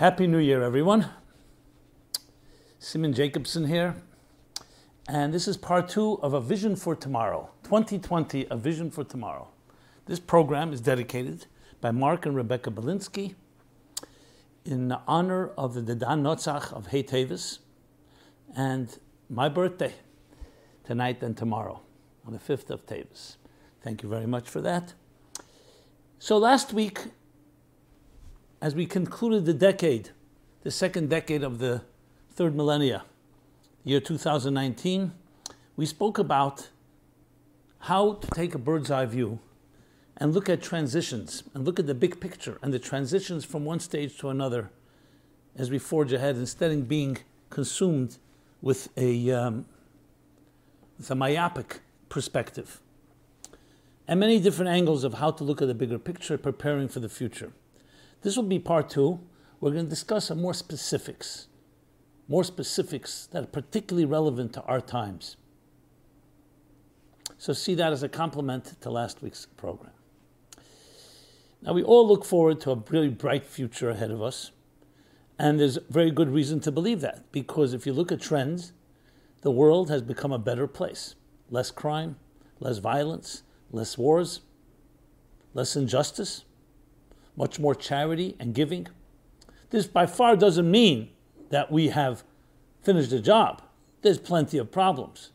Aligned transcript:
Happy 0.00 0.26
New 0.26 0.38
Year, 0.38 0.62
everyone. 0.62 1.10
Simon 2.78 3.12
Jacobson 3.12 3.66
here. 3.66 3.96
And 5.06 5.30
this 5.30 5.46
is 5.46 5.58
part 5.58 5.90
two 5.90 6.18
of 6.22 6.32
A 6.32 6.40
Vision 6.40 6.74
for 6.74 6.96
Tomorrow 6.96 7.50
2020, 7.64 8.46
A 8.50 8.56
Vision 8.56 8.90
for 8.90 9.04
Tomorrow. 9.04 9.48
This 10.06 10.18
program 10.18 10.72
is 10.72 10.80
dedicated 10.80 11.44
by 11.82 11.90
Mark 11.90 12.24
and 12.24 12.34
Rebecca 12.34 12.70
Belinsky 12.70 13.34
in 14.64 14.90
honor 15.06 15.50
of 15.58 15.74
the 15.74 15.82
Didan 15.82 16.22
Notzach 16.22 16.72
of 16.72 16.86
Hey 16.86 17.02
Tevis 17.02 17.58
and 18.56 18.98
my 19.28 19.50
birthday 19.50 19.92
tonight 20.82 21.22
and 21.22 21.36
tomorrow 21.36 21.82
on 22.26 22.32
the 22.32 22.38
5th 22.38 22.70
of 22.70 22.86
Tevis. 22.86 23.36
Thank 23.82 24.02
you 24.02 24.08
very 24.08 24.26
much 24.26 24.48
for 24.48 24.62
that. 24.62 24.94
So 26.18 26.38
last 26.38 26.72
week, 26.72 27.00
as 28.60 28.74
we 28.74 28.86
concluded 28.86 29.46
the 29.46 29.54
decade, 29.54 30.10
the 30.62 30.70
second 30.70 31.08
decade 31.08 31.42
of 31.42 31.58
the 31.58 31.82
third 32.30 32.54
millennia, 32.54 33.04
year 33.84 34.00
2019, 34.00 35.12
we 35.76 35.86
spoke 35.86 36.18
about 36.18 36.68
how 37.80 38.14
to 38.14 38.26
take 38.28 38.54
a 38.54 38.58
bird's 38.58 38.90
eye 38.90 39.06
view 39.06 39.38
and 40.18 40.34
look 40.34 40.50
at 40.50 40.60
transitions 40.60 41.42
and 41.54 41.64
look 41.64 41.78
at 41.78 41.86
the 41.86 41.94
big 41.94 42.20
picture 42.20 42.58
and 42.62 42.74
the 42.74 42.78
transitions 42.78 43.44
from 43.44 43.64
one 43.64 43.80
stage 43.80 44.18
to 44.18 44.28
another 44.28 44.70
as 45.56 45.70
we 45.70 45.78
forge 45.78 46.12
ahead 46.12 46.36
instead 46.36 46.70
of 46.70 46.86
being 46.86 47.16
consumed 47.48 48.18
with 48.60 48.88
a, 48.98 49.30
um, 49.30 49.64
with 50.98 51.10
a 51.10 51.14
myopic 51.14 51.80
perspective 52.10 52.80
and 54.10 54.18
many 54.18 54.40
different 54.40 54.68
angles 54.68 55.04
of 55.04 55.14
how 55.14 55.30
to 55.30 55.44
look 55.44 55.62
at 55.62 55.68
the 55.68 55.74
bigger 55.74 55.96
picture, 55.96 56.36
preparing 56.36 56.88
for 56.88 56.98
the 56.98 57.08
future. 57.08 57.52
This 58.22 58.36
will 58.36 58.44
be 58.44 58.58
part 58.58 58.90
two. 58.90 59.20
We're 59.60 59.72
going 59.72 59.84
to 59.84 59.90
discuss 59.90 60.26
some 60.26 60.40
more 60.40 60.54
specifics, 60.54 61.48
more 62.28 62.44
specifics 62.44 63.26
that 63.32 63.44
are 63.44 63.46
particularly 63.46 64.06
relevant 64.06 64.52
to 64.54 64.62
our 64.62 64.80
times. 64.80 65.36
So 67.38 67.52
see 67.52 67.74
that 67.74 67.92
as 67.92 68.02
a 68.02 68.08
complement 68.08 68.80
to 68.80 68.90
last 68.90 69.22
week's 69.22 69.46
program. 69.46 69.92
Now, 71.62 71.74
we 71.74 71.82
all 71.82 72.06
look 72.06 72.24
forward 72.24 72.60
to 72.62 72.70
a 72.70 72.82
really 72.88 73.08
bright 73.08 73.46
future 73.46 73.90
ahead 73.90 74.10
of 74.10 74.22
us. 74.22 74.50
And 75.38 75.58
there's 75.58 75.78
very 75.88 76.10
good 76.10 76.30
reason 76.30 76.60
to 76.60 76.72
believe 76.72 77.00
that, 77.00 77.32
because 77.32 77.72
if 77.72 77.86
you 77.86 77.92
look 77.94 78.12
at 78.12 78.20
trends, 78.20 78.72
the 79.42 79.50
world 79.50 79.88
has 79.88 80.02
become 80.02 80.32
a 80.32 80.38
better 80.38 80.66
place. 80.66 81.14
Less 81.50 81.70
crime, 81.70 82.16
less 82.60 82.78
violence, 82.78 83.42
less 83.70 83.96
wars, 83.96 84.40
less 85.54 85.76
injustice, 85.76 86.44
much 87.36 87.58
more 87.58 87.74
charity 87.74 88.36
and 88.38 88.54
giving. 88.54 88.88
This 89.70 89.86
by 89.86 90.06
far 90.06 90.36
doesn't 90.36 90.70
mean 90.70 91.10
that 91.50 91.70
we 91.70 91.88
have 91.88 92.24
finished 92.82 93.10
the 93.10 93.20
job. 93.20 93.62
There's 94.02 94.18
plenty 94.18 94.58
of 94.58 94.72
problems. 94.72 95.30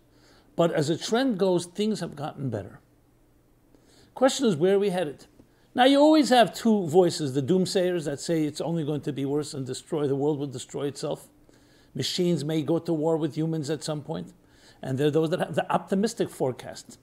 But 0.56 0.72
as 0.72 0.90
a 0.90 0.98
trend 0.98 1.38
goes, 1.38 1.66
things 1.66 2.00
have 2.00 2.16
gotten 2.16 2.50
better. 2.50 2.80
Question 4.14 4.48
is, 4.48 4.56
where 4.56 4.76
are 4.76 4.80
we 4.80 4.90
headed? 4.90 5.26
Now, 5.74 5.84
you 5.84 6.00
always 6.00 6.30
have 6.30 6.54
two 6.54 6.88
voices 6.88 7.34
the 7.34 7.42
doomsayers 7.42 8.06
that 8.06 8.22
say 8.22 8.46
it's 8.46 8.62
only 8.62 8.86
going 8.86 9.02
to 9.02 9.12
be 9.12 9.26
worse 9.26 9.54
and 9.54 9.66
destroy, 9.66 10.08
the 10.08 10.16
world 10.16 10.40
will 10.40 10.48
destroy 10.48 10.86
itself. 10.86 11.28
Machines 11.94 12.46
may 12.46 12.62
go 12.62 12.80
to 12.80 12.94
war 12.94 13.18
with 13.18 13.36
humans 13.36 13.70
at 13.70 13.84
some 13.84 14.02
point. 14.02 14.34
And 14.82 14.98
there 14.98 15.08
are 15.08 15.12
those 15.12 15.32
that 15.32 15.40
have 15.40 15.56
the 15.56 15.70
optimistic 15.72 16.30
forecast. 16.30 16.98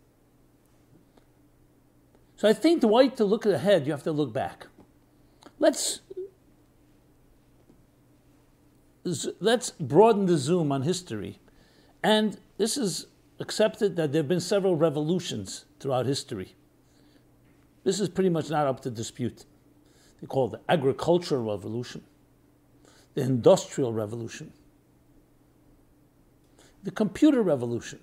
So 2.37 2.49
I 2.49 2.53
think 2.55 2.81
the 2.81 2.89
way 2.89 3.09
to 3.09 3.25
look 3.25 3.45
ahead, 3.45 3.87
you 3.87 3.93
have 3.93 4.03
to 4.05 4.13
look 4.13 4.33
back. 4.33 4.67
Let's 5.63 6.01
let's 9.05 9.71
broaden 9.71 10.27
the 10.27 10.37
zoom 10.37 10.73
on 10.73 10.83
history. 10.83 11.39
And 12.03 12.37
this 12.59 12.77
is 12.77 13.07
accepted 13.39 13.95
that 13.95 14.11
there 14.11 14.23
have 14.23 14.29
been 14.29 14.41
several 14.41 14.75
revolutions 14.75 15.65
throughout 15.79 16.07
history. 16.07 16.57
This 17.85 18.01
is 18.01 18.09
pretty 18.09 18.29
much 18.29 18.51
not 18.51 18.67
up 18.67 18.81
to 18.81 18.91
dispute. 18.91 19.45
They 20.21 20.27
call 20.27 20.47
it 20.47 20.51
the 20.51 20.61
agricultural 20.69 21.45
revolution, 21.45 22.03
the 23.15 23.21
industrial 23.21 23.93
revolution, 23.93 24.53
the 26.83 26.91
computer 26.91 27.41
revolution. 27.41 28.01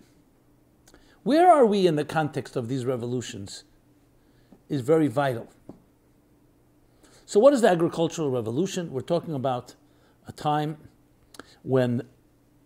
Where 1.23 1.51
are 1.51 1.65
we 1.65 1.87
in 1.87 1.97
the 1.97 2.05
context 2.05 2.55
of 2.55 2.69
these 2.69 2.85
revolutions 2.85 3.65
is 4.69 4.79
very 4.79 5.09
vital. 5.09 5.49
So, 7.29 7.39
what 7.39 7.53
is 7.53 7.61
the 7.61 7.69
agricultural 7.69 8.31
revolution? 8.31 8.91
We're 8.91 9.01
talking 9.01 9.35
about 9.35 9.75
a 10.27 10.31
time 10.31 10.77
when 11.61 12.01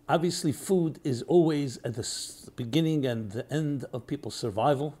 obviously 0.08 0.52
food 0.52 1.00
is 1.04 1.20
always 1.24 1.76
at 1.84 1.96
the 1.96 2.50
beginning 2.56 3.04
and 3.04 3.30
the 3.30 3.52
end 3.52 3.84
of 3.92 4.06
people's 4.06 4.34
survival. 4.34 4.96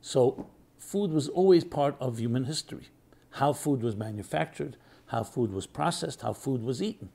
So, 0.00 0.48
food 0.78 1.10
was 1.10 1.28
always 1.28 1.64
part 1.64 1.96
of 1.98 2.20
human 2.20 2.44
history. 2.44 2.90
How 3.30 3.52
food 3.52 3.82
was 3.82 3.96
manufactured, 3.96 4.76
how 5.06 5.24
food 5.24 5.50
was 5.50 5.66
processed, 5.66 6.22
how 6.22 6.32
food 6.32 6.62
was 6.62 6.80
eaten. 6.80 7.08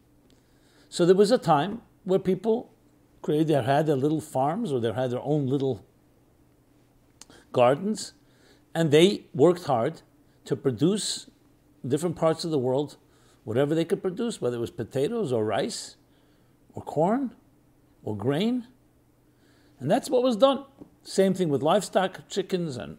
So 0.90 1.06
there 1.06 1.16
was 1.16 1.32
a 1.32 1.38
time 1.38 1.82
where 2.04 2.20
people 2.20 2.74
created, 3.22 3.48
they 3.48 3.64
had 3.64 3.86
their 3.86 3.96
little 3.96 4.20
farms 4.20 4.74
or 4.74 4.82
they 4.82 4.92
had 4.92 5.12
their 5.12 5.24
own 5.24 5.48
little 5.48 5.86
gardens, 7.54 8.12
and 8.76 8.92
they 8.92 9.28
worked 9.34 9.64
hard 9.64 10.02
to 10.44 10.58
produce 10.58 11.30
different 11.88 12.16
parts 12.16 12.44
of 12.46 12.52
the 12.52 12.60
world 12.60 12.98
whatever 13.44 13.76
they 13.76 13.86
could 13.86 14.02
produce, 14.02 14.42
whether 14.42 14.58
it 14.58 14.62
was 14.62 14.72
potatoes 14.72 15.32
or 15.32 15.44
rice 15.44 15.98
or 16.74 16.82
corn 16.82 17.36
or 18.04 18.16
grain. 18.16 18.68
And 19.80 19.92
that's 19.92 20.10
what 20.10 20.24
was 20.24 20.38
done. 20.38 20.66
Same 21.04 21.34
thing 21.34 21.50
with 21.50 21.62
livestock, 21.62 22.30
chickens 22.30 22.78
and 22.78 22.98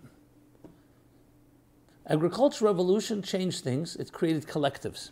Agricultural 2.06 2.70
revolution 2.70 3.22
changed 3.22 3.64
things. 3.64 3.96
It 3.96 4.12
created 4.12 4.46
collectives. 4.46 5.10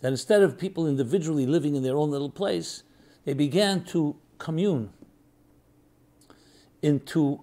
That 0.00 0.12
instead 0.12 0.42
of 0.42 0.56
people 0.56 0.86
individually 0.86 1.46
living 1.46 1.74
in 1.74 1.82
their 1.82 1.96
own 1.96 2.12
little 2.12 2.30
place, 2.30 2.84
they 3.24 3.34
began 3.34 3.82
to 3.86 4.14
commune 4.38 4.90
into 6.80 7.42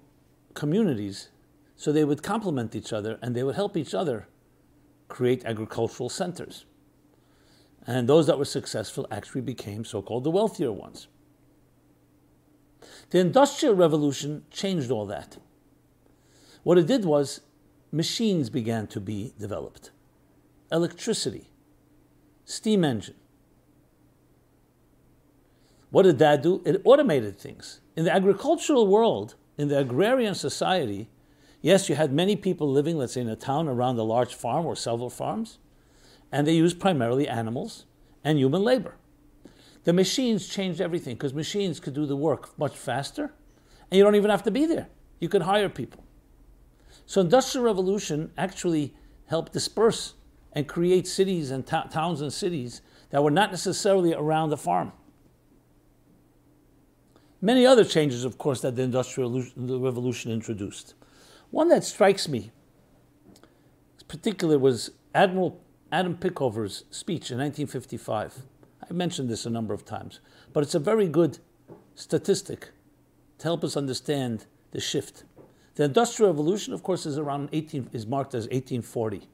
communities 0.54 1.28
so 1.76 1.92
they 1.92 2.06
would 2.06 2.24
complement 2.24 2.74
each 2.74 2.94
other 2.94 3.20
and 3.22 3.36
they 3.36 3.44
would 3.44 3.56
help 3.56 3.76
each 3.76 3.94
other 3.94 4.30
create 5.08 5.46
agricultural 5.46 6.10
centers. 6.10 6.66
And 7.88 8.10
those 8.10 8.28
that 8.28 8.38
were 8.38 8.46
successful 8.46 9.08
actually 9.12 9.42
became 9.42 9.86
so 9.86 10.02
called 10.02 10.24
the 10.24 10.32
wealthier 10.32 10.72
ones. 10.72 11.08
The 13.12 13.20
Industrial 13.20 13.76
Revolution 13.76 14.44
changed 14.50 14.92
all 14.92 15.06
that. 15.06 15.38
What 16.64 16.78
it 16.78 16.88
did 16.88 17.06
was 17.06 17.42
machines 17.92 18.50
began 18.50 18.88
to 18.88 19.00
be 19.00 19.34
developed 19.40 19.92
electricity, 20.72 21.52
steam 22.44 22.84
engine. 22.84 23.16
What 25.92 26.04
did 26.04 26.18
that 26.20 26.42
do? 26.42 26.62
It 26.66 26.82
automated 26.84 27.40
things. 27.40 27.80
In 27.96 28.04
the 28.04 28.14
agricultural 28.14 28.88
world, 28.88 29.36
in 29.58 29.70
the 29.70 29.80
agrarian 29.80 30.36
society, 30.36 31.08
yes, 31.66 31.90
you 31.90 31.96
had 31.96 32.14
many 32.14 32.36
people 32.36 32.72
living, 32.72 32.96
let's 32.96 33.14
say, 33.14 33.22
in 33.22 33.28
a 33.28 33.36
town 33.36 33.68
around 33.68 33.98
a 33.98 34.04
large 34.04 34.36
farm 34.36 34.68
or 34.68 34.76
several 34.76 35.10
farms, 35.10 35.58
and 36.32 36.46
they 36.46 36.54
used 36.54 36.80
primarily 36.80 37.28
animals 37.28 37.86
and 38.24 38.38
human 38.38 38.64
labor. 38.64 38.94
The 39.84 39.92
machines 39.92 40.48
changed 40.48 40.80
everything 40.80 41.16
because 41.16 41.34
machines 41.34 41.80
could 41.80 41.96
do 41.96 42.06
the 42.06 42.16
work 42.16 42.58
much 42.60 42.78
faster, 42.78 43.34
and 43.90 43.98
you 43.98 44.04
don't 44.04 44.14
even 44.14 44.30
have 44.30 44.44
to 44.44 44.52
be 44.52 44.68
there. 44.68 44.90
You 45.20 45.28
could 45.28 45.42
hire 45.42 45.68
people. 45.68 46.04
So 47.08 47.22
industrial 47.22 47.66
revolution 47.66 48.32
actually 48.38 48.94
helped 49.26 49.54
disperse 49.54 50.14
and 50.54 50.68
create 50.68 51.08
cities 51.08 51.50
and 51.50 51.66
towns 51.66 52.22
and 52.22 52.32
cities 52.32 52.82
that 53.10 53.24
were 53.24 53.32
not 53.32 53.50
necessarily 53.50 54.14
around 54.14 54.52
the 54.52 54.58
farm. 54.58 54.92
Many 57.42 57.66
other 57.66 57.84
changes, 57.84 58.24
of 58.24 58.38
course, 58.38 58.62
that 58.62 58.76
the 58.76 58.84
industrial 58.84 59.44
revolution 59.58 60.32
introduced. 60.32 60.94
One 61.56 61.70
that 61.70 61.86
strikes 61.86 62.28
me, 62.28 62.52
in 63.34 64.08
particular, 64.10 64.60
was 64.60 64.92
Admiral 65.14 65.58
Hyman 65.90 66.18
Rickover's 66.18 66.84
speech 66.92 67.32
in 67.32 67.38
1955. 67.38 68.40
I 68.84 68.94
mentioned 68.94 69.30
this 69.30 69.46
a 69.46 69.50
number 69.50 69.74
of 69.74 69.86
times, 69.86 70.20
but 70.52 70.64
it's 70.64 70.76
a 70.76 70.80
very 70.80 71.08
good 71.08 71.40
statistic 71.94 72.72
to 73.38 73.44
help 73.48 73.64
us 73.64 73.78
understand 73.78 74.48
the 74.72 74.82
shift. 74.82 75.24
The 75.76 75.86
Industrial 75.86 76.30
Revolution, 76.30 76.74
of 76.74 76.84
course, 76.84 77.06
is 77.06 77.18
around 77.18 77.48
18, 77.54 77.92
is 77.94 78.06
marked 78.06 78.36
as 78.36 78.48
1840. 78.48 79.30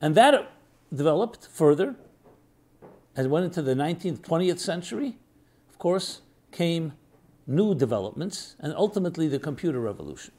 And 0.00 0.16
that 0.16 0.50
developed 0.92 1.46
further 1.52 1.94
as 3.14 3.28
went 3.28 3.44
into 3.44 3.62
the 3.62 3.74
19th, 3.74 4.22
20th 4.22 4.58
century. 4.58 5.18
Of 5.68 5.78
course, 5.78 6.22
came 6.50 6.94
new 7.46 7.76
developments 7.76 8.56
and 8.58 8.74
ultimately 8.74 9.28
the 9.28 9.38
computer 9.38 9.78
revolution, 9.78 10.34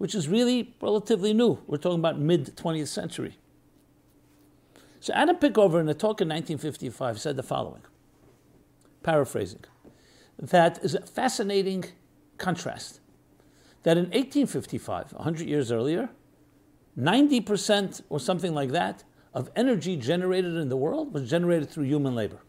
which 0.00 0.14
is 0.14 0.28
really 0.28 0.74
relatively 0.80 1.34
new. 1.34 1.58
We're 1.66 1.76
talking 1.76 1.98
about 1.98 2.18
mid 2.18 2.56
20th 2.56 2.88
century. 2.88 3.36
So 4.98 5.12
Hyman 5.12 5.36
Rickover 5.36 5.78
in 5.78 5.90
a 5.90 5.92
talk 5.92 6.22
in 6.22 6.28
1955 6.28 7.20
said 7.20 7.36
the 7.36 7.42
following, 7.42 7.82
paraphrasing, 9.02 9.62
that 10.38 10.82
is 10.82 10.94
a 10.94 11.02
fascinating 11.02 11.84
contrast. 12.38 13.00
That 13.82 13.98
in 13.98 14.04
1855, 14.04 15.12
100 15.12 15.46
years 15.46 15.70
earlier, 15.70 16.08
90% 16.98 18.00
or 18.08 18.18
something 18.18 18.54
like 18.54 18.70
that 18.70 19.04
of 19.34 19.50
energy 19.54 19.96
generated 19.96 20.56
in 20.56 20.70
the 20.70 20.78
world 20.78 21.12
was 21.12 21.28
generated 21.28 21.68
through 21.68 21.84
human 21.84 22.14
labor. 22.14 22.40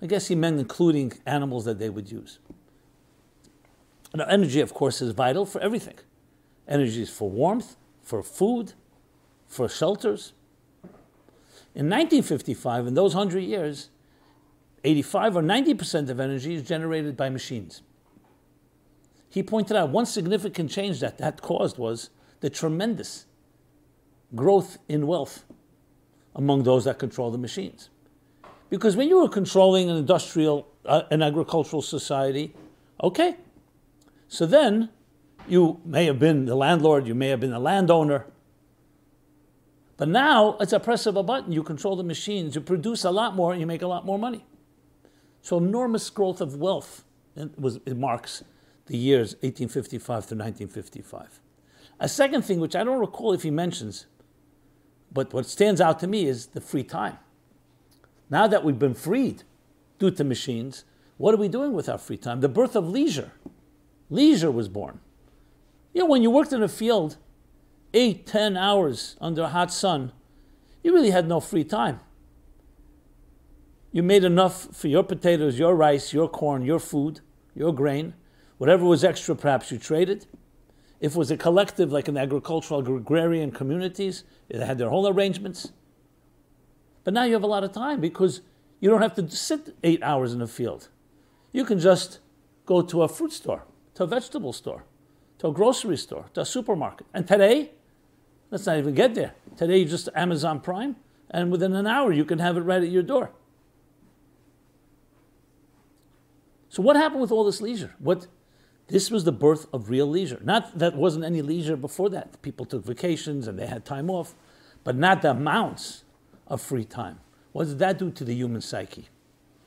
I 0.00 0.06
guess 0.06 0.28
he 0.28 0.34
meant 0.34 0.58
including 0.58 1.12
animals 1.26 1.66
that 1.66 1.78
they 1.78 1.90
would 1.90 2.10
use. 2.10 2.38
Now, 4.14 4.24
energy, 4.24 4.60
of 4.60 4.74
course, 4.74 5.02
is 5.02 5.12
vital 5.12 5.44
for 5.44 5.60
everything. 5.60 5.96
Energy 6.66 7.02
is 7.02 7.10
for 7.10 7.30
warmth, 7.30 7.76
for 8.02 8.22
food, 8.22 8.72
for 9.46 9.68
shelters. 9.68 10.32
In 11.74 11.86
1955, 11.86 12.86
in 12.86 12.94
those 12.94 13.14
100 13.14 13.40
years, 13.40 13.90
85 14.84 15.36
or 15.36 15.42
90% 15.42 16.08
of 16.08 16.20
energy 16.20 16.54
is 16.54 16.62
generated 16.62 17.16
by 17.16 17.28
machines. 17.28 17.82
He 19.28 19.42
pointed 19.42 19.76
out 19.76 19.90
one 19.90 20.06
significant 20.06 20.70
change 20.70 21.00
that 21.00 21.18
that 21.18 21.42
caused 21.42 21.78
was 21.78 22.10
the 22.40 22.48
tremendous 22.48 23.26
growth 24.34 24.78
in 24.88 25.06
wealth 25.06 25.44
among 26.34 26.62
those 26.62 26.84
that 26.84 26.98
control 26.98 27.30
the 27.30 27.38
machines. 27.38 27.90
Because 28.70 28.96
when 28.96 29.08
you 29.08 29.20
were 29.20 29.28
controlling 29.28 29.90
an 29.90 29.96
industrial, 29.96 30.68
uh, 30.84 31.02
an 31.10 31.22
agricultural 31.22 31.82
society, 31.82 32.54
okay, 33.02 33.36
so 34.28 34.46
then 34.46 34.90
you 35.48 35.80
may 35.84 36.04
have 36.04 36.18
been 36.18 36.44
the 36.44 36.54
landlord, 36.54 37.06
you 37.06 37.14
may 37.14 37.28
have 37.28 37.40
been 37.40 37.50
the 37.50 37.58
landowner, 37.58 38.26
but 39.96 40.08
now 40.08 40.56
it's 40.60 40.72
a 40.72 40.78
press 40.78 41.06
of 41.06 41.16
a 41.16 41.22
button. 41.22 41.52
You 41.52 41.64
control 41.64 41.96
the 41.96 42.04
machines, 42.04 42.54
you 42.54 42.60
produce 42.60 43.04
a 43.04 43.10
lot 43.10 43.34
more, 43.34 43.52
and 43.52 43.60
you 43.60 43.66
make 43.66 43.82
a 43.82 43.88
lot 43.88 44.06
more 44.06 44.18
money. 44.18 44.46
So 45.42 45.58
enormous 45.58 46.08
growth 46.08 46.40
of 46.40 46.56
wealth 46.56 47.04
it 47.34 47.58
was, 47.58 47.80
it 47.86 47.96
marks 47.96 48.44
the 48.86 48.96
years 48.96 49.34
1855 49.40 50.06
to 50.06 50.34
1955. 50.34 51.40
A 52.00 52.08
second 52.08 52.42
thing, 52.42 52.60
which 52.60 52.76
I 52.76 52.84
don't 52.84 53.00
recall 53.00 53.32
if 53.32 53.42
he 53.42 53.50
mentions, 53.50 54.06
but 55.12 55.32
what 55.32 55.46
stands 55.46 55.80
out 55.80 55.98
to 56.00 56.06
me 56.06 56.26
is 56.26 56.46
the 56.48 56.60
free 56.60 56.84
time. 56.84 57.18
Now 58.30 58.46
that 58.46 58.64
we've 58.64 58.78
been 58.78 58.94
freed 58.94 59.42
due 59.98 60.10
to 60.12 60.24
machines, 60.24 60.84
what 61.16 61.34
are 61.34 61.38
we 61.38 61.48
doing 61.48 61.72
with 61.72 61.88
our 61.88 61.98
free 61.98 62.16
time? 62.16 62.40
The 62.40 62.48
birth 62.48 62.76
of 62.76 62.88
leisure. 62.88 63.32
Leisure 64.10 64.50
was 64.50 64.68
born. 64.68 65.00
You 65.92 66.02
know, 66.02 66.06
when 66.06 66.22
you 66.22 66.30
worked 66.30 66.52
in 66.52 66.62
a 66.62 66.68
field 66.68 67.16
eight, 67.94 68.26
ten 68.26 68.56
hours 68.56 69.16
under 69.20 69.42
a 69.42 69.48
hot 69.48 69.72
sun, 69.72 70.12
you 70.82 70.92
really 70.92 71.10
had 71.10 71.28
no 71.28 71.40
free 71.40 71.64
time. 71.64 72.00
You 73.92 74.02
made 74.02 74.24
enough 74.24 74.74
for 74.74 74.88
your 74.88 75.02
potatoes, 75.02 75.58
your 75.58 75.74
rice, 75.74 76.12
your 76.12 76.28
corn, 76.28 76.62
your 76.62 76.78
food, 76.78 77.20
your 77.54 77.72
grain. 77.72 78.14
Whatever 78.58 78.84
was 78.84 79.02
extra, 79.02 79.34
perhaps 79.34 79.70
you 79.70 79.78
traded. 79.78 80.26
If 81.00 81.12
it 81.12 81.18
was 81.18 81.30
a 81.30 81.36
collective, 81.36 81.92
like 81.92 82.08
in 82.08 82.16
agricultural 82.16 82.80
agrarian 82.96 83.50
communities, 83.50 84.24
they 84.48 84.64
had 84.64 84.78
their 84.78 84.90
whole 84.90 85.08
arrangements. 85.08 85.72
But 87.04 87.14
now 87.14 87.24
you 87.24 87.32
have 87.32 87.42
a 87.42 87.48
lot 87.48 87.64
of 87.64 87.72
time 87.72 88.00
because 88.00 88.42
you 88.80 88.90
don't 88.90 89.00
have 89.00 89.14
to 89.14 89.30
sit 89.30 89.74
eight 89.82 90.02
hours 90.02 90.32
in 90.34 90.42
a 90.42 90.46
field. 90.46 90.88
You 91.52 91.64
can 91.64 91.78
just 91.78 92.18
go 92.66 92.82
to 92.82 93.02
a 93.02 93.08
fruit 93.08 93.32
store, 93.32 93.64
to 93.98 94.04
a 94.04 94.06
vegetable 94.06 94.52
store, 94.52 94.84
to 95.38 95.48
a 95.48 95.52
grocery 95.52 95.96
store, 95.96 96.26
to 96.32 96.42
a 96.42 96.44
supermarket. 96.44 97.04
And 97.12 97.26
today, 97.26 97.72
let's 98.48 98.64
not 98.64 98.78
even 98.78 98.94
get 98.94 99.16
there. 99.16 99.34
Today, 99.56 99.78
you 99.78 99.86
just 99.86 100.08
Amazon 100.14 100.60
Prime, 100.60 100.94
and 101.32 101.50
within 101.50 101.74
an 101.74 101.88
hour, 101.88 102.12
you 102.12 102.24
can 102.24 102.38
have 102.38 102.56
it 102.56 102.60
right 102.60 102.80
at 102.80 102.90
your 102.90 103.02
door. 103.02 103.32
So, 106.68 106.80
what 106.80 106.94
happened 106.94 107.20
with 107.20 107.32
all 107.32 107.42
this 107.42 107.60
leisure? 107.60 107.96
What 107.98 108.28
this 108.86 109.10
was 109.10 109.24
the 109.24 109.32
birth 109.32 109.66
of 109.72 109.90
real 109.90 110.06
leisure. 110.06 110.40
Not 110.44 110.78
that 110.78 110.94
wasn't 110.94 111.24
any 111.24 111.42
leisure 111.42 111.76
before 111.76 112.08
that. 112.10 112.40
People 112.40 112.66
took 112.66 112.84
vacations 112.84 113.48
and 113.48 113.58
they 113.58 113.66
had 113.66 113.84
time 113.84 114.08
off, 114.10 114.36
but 114.84 114.94
not 114.94 115.22
the 115.22 115.32
amounts 115.32 116.04
of 116.46 116.62
free 116.62 116.84
time. 116.84 117.18
What 117.50 117.64
does 117.64 117.76
that 117.78 117.98
do 117.98 118.12
to 118.12 118.24
the 118.24 118.32
human 118.32 118.60
psyche? 118.60 119.08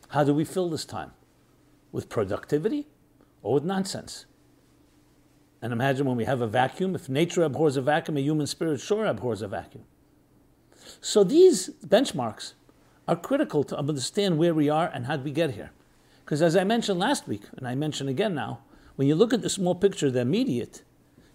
How 0.07 0.24
do 0.24 0.33
we 0.33 0.45
fill 0.45 0.69
this 0.69 0.86
time? 0.86 1.12
With 1.92 2.07
productivity 2.07 2.88
or 3.41 3.53
with 3.53 3.63
nonsense? 3.63 4.25
And 5.61 5.71
imagine 5.71 6.07
when 6.07 6.17
we 6.17 6.25
have 6.25 6.41
a 6.41 6.47
vacuum, 6.47 6.95
if 6.95 7.07
nature 7.07 7.43
abhors 7.43 7.77
a 7.77 7.81
vacuum, 7.81 8.17
a 8.17 8.21
human 8.21 8.47
spirit 8.47 8.79
sure 8.79 9.05
abhors 9.05 9.41
a 9.41 9.47
vacuum. 9.47 9.83
So 10.99 11.23
these 11.23 11.69
benchmarks 11.85 12.53
are 13.07 13.15
critical 13.15 13.63
to 13.65 13.77
understand 13.77 14.38
where 14.38 14.53
we 14.53 14.69
are 14.69 14.89
and 14.93 15.05
how 15.05 15.17
we 15.17 15.31
get 15.31 15.51
here. 15.51 15.71
Because 16.23 16.41
as 16.41 16.55
I 16.55 16.63
mentioned 16.63 16.99
last 16.99 17.27
week, 17.27 17.43
and 17.57 17.67
I 17.67 17.75
mention 17.75 18.07
again 18.07 18.33
now, 18.33 18.59
when 18.95 19.07
you 19.07 19.15
look 19.15 19.33
at 19.33 19.41
the 19.41 19.49
small 19.49 19.75
picture, 19.75 20.09
the 20.09 20.21
immediate, 20.21 20.83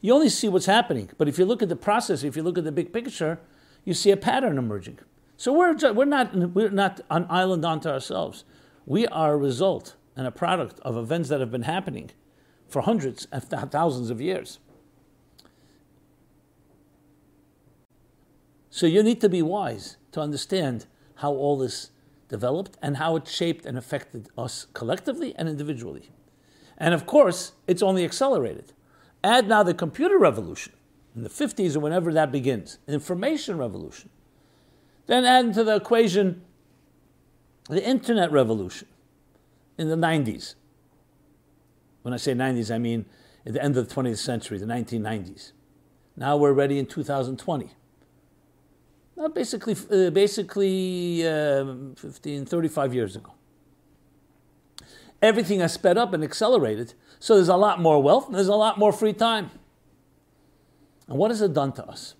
you 0.01 0.13
only 0.13 0.29
see 0.29 0.49
what's 0.49 0.67
happening. 0.67 1.11
But 1.19 1.29
if 1.29 1.39
you 1.39 1.45
look 1.45 1.63
at 1.63 1.69
the 1.69 1.77
process, 1.77 2.23
if 2.23 2.37
you 2.37 2.43
look 2.43 2.59
at 2.59 2.65
the 2.65 2.73
big 2.73 2.93
picture, 2.93 3.41
you 3.85 3.95
see 3.95 4.11
a 4.11 4.17
pattern 4.17 4.59
emerging. 4.59 4.99
So 5.37 5.53
we're, 5.53 5.77
we're, 5.93 6.05
not, 6.05 6.35
we're 6.35 6.71
not 6.71 7.01
an 7.11 7.27
island 7.29 7.65
unto 7.65 7.89
ourselves. 7.89 8.45
We 8.87 9.07
are 9.09 9.35
a 9.35 9.37
result 9.37 9.96
and 10.17 10.27
a 10.27 10.31
product 10.31 10.81
of 10.81 10.97
events 10.97 11.29
that 11.29 11.41
have 11.41 11.51
been 11.51 11.63
happening 11.63 12.11
for 12.69 12.83
hundreds 12.83 13.29
and 13.31 13.43
thousands 13.71 14.11
of 14.11 14.21
years. 14.21 14.59
So 18.71 18.87
you 18.87 19.03
need 19.03 19.21
to 19.21 19.29
be 19.29 19.43
wise 19.43 19.97
to 20.13 20.21
understand 20.21 20.87
how 21.17 21.33
all 21.33 21.57
this 21.57 21.91
developed 22.29 22.77
and 22.83 22.97
how 22.97 23.17
it 23.17 23.29
shaped 23.29 23.65
and 23.65 23.79
affected 23.79 24.29
us 24.37 24.67
collectively 24.73 25.35
and 25.37 25.49
individually. 25.49 26.11
And 26.77 26.93
of 26.93 27.07
course, 27.07 27.53
it's 27.67 27.83
only 27.83 28.05
accelerated. 28.05 28.73
Add 29.23 29.49
now 29.49 29.63
the 29.63 29.75
computer 29.75 30.19
revolution 30.19 30.73
in 31.15 31.23
the 31.23 31.31
50s 31.31 31.77
or 31.77 31.81
whenever 31.81 32.13
that 32.13 32.31
begins, 32.31 32.79
information 32.87 33.57
revolution. 33.57 34.11
Then 35.07 35.25
add 35.25 35.47
into 35.47 35.65
the 35.65 35.77
equation 35.77 36.43
the 37.69 37.85
internet 37.85 38.31
revolution 38.31 38.89
in 39.79 39.89
the 39.89 39.97
90s. 39.97 40.55
When 42.03 42.15
I 42.15 42.17
say 42.17 42.33
90s, 42.33 42.75
I 42.75 42.79
mean 42.79 43.07
at 43.45 43.53
the 43.53 43.63
end 43.63 43.77
of 43.77 43.89
the 43.89 43.95
20th 43.95 44.19
century, 44.19 44.59
the 44.59 44.67
1990s. 44.67 45.53
Now 46.17 46.37
we're 46.37 46.53
ready 46.53 46.79
in 46.79 46.87
2020. 46.87 47.71
Now 49.17 49.29
basically, 49.29 49.77
uh, 49.91 50.11
basically 50.11 51.27
uh, 51.27 51.95
15, 51.97 52.47
35 52.47 52.95
years 52.95 53.17
ago 53.17 53.33
everything 55.23 55.61
has 55.61 55.73
sped 55.73 55.99
up 55.99 56.13
and 56.13 56.23
accelerated. 56.23 56.95
So 57.19 57.35
there's 57.35 57.49
a 57.49 57.57
lot 57.57 57.81
more 57.81 58.03
wealth 58.03 58.29
there's 58.31 58.49
a 58.49 58.55
lot 58.55 58.79
more 58.79 58.93
free 58.93 59.13
time. 59.13 59.51
And 61.09 61.19
what 61.19 61.31
has 61.31 61.41
it 61.41 61.55
done 61.55 61.73
to 61.73 61.87
us? 61.87 62.15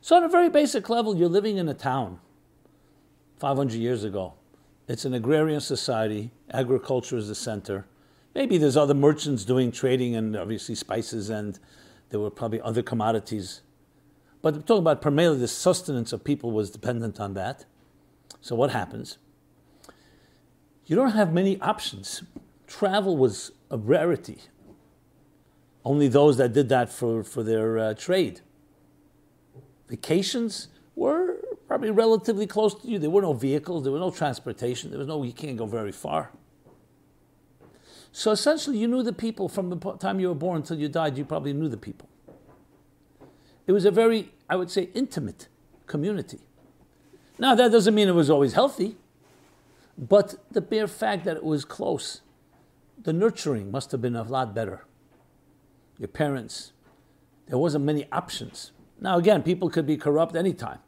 So, 0.00 0.16
on 0.16 0.24
a 0.24 0.28
very 0.28 0.48
basic 0.48 0.88
level, 0.88 1.14
you're 1.14 1.28
living 1.28 1.58
in 1.58 1.68
a 1.68 1.74
town 1.74 2.20
500 3.38 3.76
years 3.76 4.02
ago. 4.02 4.34
It's 4.90 5.04
an 5.04 5.14
agrarian 5.14 5.60
society, 5.60 6.32
agriculture 6.50 7.16
is 7.16 7.28
the 7.28 7.34
center. 7.36 7.86
Maybe 8.34 8.58
there's 8.58 8.76
other 8.76 8.92
merchants 8.92 9.44
doing 9.44 9.70
trading 9.70 10.16
and 10.16 10.36
obviously 10.36 10.74
spices, 10.74 11.30
and 11.30 11.60
there 12.08 12.18
were 12.18 12.28
probably 12.28 12.60
other 12.60 12.82
commodities. 12.82 13.62
But 14.42 14.54
I'm 14.56 14.62
talking 14.64 14.82
about 14.82 15.00
primarily 15.00 15.38
the 15.38 15.46
sustenance 15.46 16.12
of 16.12 16.24
people 16.24 16.50
was 16.50 16.72
dependent 16.72 17.20
on 17.20 17.34
that. 17.34 17.66
So, 18.40 18.56
what 18.56 18.72
happens? 18.72 19.18
you 20.86 20.96
don't 20.96 21.12
have 21.12 21.32
many 21.32 21.60
options. 21.60 22.24
Travel 22.66 23.16
was 23.16 23.52
a 23.70 23.78
rarity. 23.78 24.38
Only 25.84 26.08
those 26.08 26.36
that 26.38 26.52
did 26.52 26.68
that 26.70 26.92
for, 26.92 27.22
for 27.22 27.44
their 27.44 27.78
uh, 27.78 27.94
trade. 27.94 28.40
Vacations 29.88 30.66
were 30.96 31.36
probably 31.70 31.92
relatively 31.92 32.48
close 32.48 32.74
to 32.74 32.88
you. 32.88 32.98
There 32.98 33.10
were 33.10 33.22
no 33.22 33.32
vehicles, 33.32 33.84
there 33.84 33.92
was 33.92 34.00
no 34.00 34.10
transportation, 34.10 34.90
there 34.90 34.98
was 34.98 35.06
no, 35.06 35.22
you 35.22 35.32
can't 35.32 35.56
go 35.56 35.66
very 35.66 35.92
far. 35.92 36.32
So 38.10 38.32
essentially, 38.32 38.76
you 38.76 38.88
knew 38.88 39.04
the 39.04 39.12
people 39.12 39.48
from 39.48 39.70
the 39.70 39.76
time 39.92 40.18
you 40.18 40.26
were 40.26 40.34
born 40.34 40.56
until 40.62 40.80
you 40.80 40.88
died, 40.88 41.16
you 41.16 41.24
probably 41.24 41.52
knew 41.52 41.68
the 41.68 41.76
people. 41.76 42.08
It 43.68 43.70
was 43.70 43.84
a 43.84 43.92
very, 43.92 44.32
I 44.48 44.56
would 44.56 44.68
say, 44.68 44.88
intimate 44.94 45.46
community. 45.86 46.40
Now, 47.38 47.54
that 47.54 47.70
doesn't 47.70 47.94
mean 47.94 48.08
it 48.08 48.16
was 48.16 48.30
always 48.30 48.54
healthy. 48.54 48.96
But 49.96 50.34
the 50.50 50.60
bare 50.60 50.88
fact 50.88 51.24
that 51.26 51.36
it 51.36 51.44
was 51.44 51.64
close, 51.64 52.22
the 53.00 53.12
nurturing 53.12 53.70
must 53.70 53.92
have 53.92 54.02
been 54.02 54.16
a 54.16 54.24
lot 54.24 54.56
better. 54.56 54.86
Your 56.00 56.08
parents, 56.08 56.72
there 57.46 57.58
wasn't 57.58 57.84
many 57.84 58.08
options. 58.10 58.72
Now 59.00 59.18
again, 59.18 59.44
people 59.44 59.70
could 59.70 59.86
be 59.86 59.96
corrupt 59.96 60.34
anytime, 60.34 60.80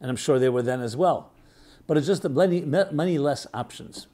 and 0.00 0.10
I'm 0.10 0.16
sure 0.16 0.38
they 0.38 0.48
were 0.48 0.62
then 0.62 0.80
as 0.80 0.96
well. 0.96 1.32
But 1.86 1.96
it's 1.96 2.06
just 2.06 2.28
many, 2.28 2.60
many 2.62 3.18
less 3.18 3.46
options. 3.54 4.06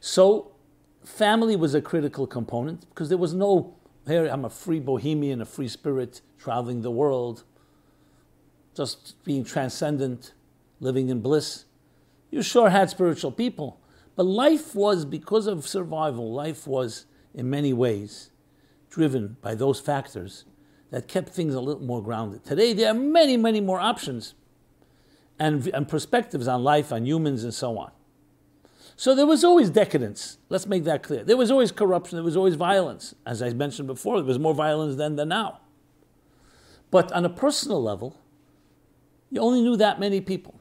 So, 0.00 0.52
family 1.04 1.56
was 1.56 1.74
a 1.74 1.82
critical 1.82 2.26
component 2.26 2.88
because 2.88 3.08
there 3.10 3.18
was 3.18 3.34
no, 3.34 3.76
here 4.06 4.26
I'm 4.26 4.44
a 4.44 4.50
free 4.50 4.80
bohemian, 4.80 5.40
a 5.40 5.44
free 5.44 5.68
spirit 5.68 6.22
traveling 6.38 6.82
the 6.82 6.90
world. 6.90 7.44
just 8.74 9.22
being 9.24 9.44
transcendent, 9.44 10.32
living 10.78 11.08
in 11.08 11.20
bliss. 11.20 11.66
You 12.30 12.40
sure 12.40 12.70
had 12.70 12.88
spiritual 12.88 13.32
people, 13.32 13.78
but 14.16 14.22
life 14.24 14.74
was, 14.74 15.04
because 15.04 15.46
of 15.46 15.66
survival, 15.66 16.32
life 16.32 16.66
was 16.66 17.04
in 17.34 17.50
many 17.50 17.72
ways 17.72 18.30
driven 18.88 19.36
by 19.42 19.54
those 19.54 19.80
factors 19.80 20.44
that 20.90 21.08
kept 21.08 21.30
things 21.30 21.54
a 21.54 21.60
little 21.60 21.82
more 21.82 22.02
grounded. 22.02 22.44
Today, 22.44 22.72
there 22.72 22.90
are 22.90 22.94
many, 22.94 23.36
many 23.36 23.60
more 23.60 23.80
options 23.80 24.34
and, 25.38 25.66
and 25.68 25.88
perspectives 25.88 26.48
on 26.48 26.62
life, 26.64 26.92
on 26.92 27.06
humans, 27.06 27.44
and 27.44 27.54
so 27.54 27.78
on. 27.78 27.92
So 28.96 29.14
there 29.14 29.26
was 29.26 29.44
always 29.44 29.70
decadence. 29.70 30.36
Let's 30.50 30.66
make 30.66 30.84
that 30.84 31.02
clear. 31.02 31.24
There 31.24 31.36
was 31.36 31.50
always 31.50 31.72
corruption. 31.72 32.16
There 32.16 32.24
was 32.24 32.36
always 32.36 32.56
violence. 32.56 33.14
As 33.24 33.40
I 33.40 33.50
mentioned 33.50 33.88
before, 33.88 34.18
there 34.18 34.26
was 34.26 34.38
more 34.38 34.52
violence 34.52 34.96
then 34.96 35.16
than 35.16 35.28
now. 35.28 35.60
But 36.90 37.10
on 37.12 37.24
a 37.24 37.30
personal 37.30 37.82
level, 37.82 38.18
you 39.30 39.40
only 39.40 39.62
knew 39.62 39.76
that 39.76 40.00
many 40.00 40.20
people. 40.20 40.60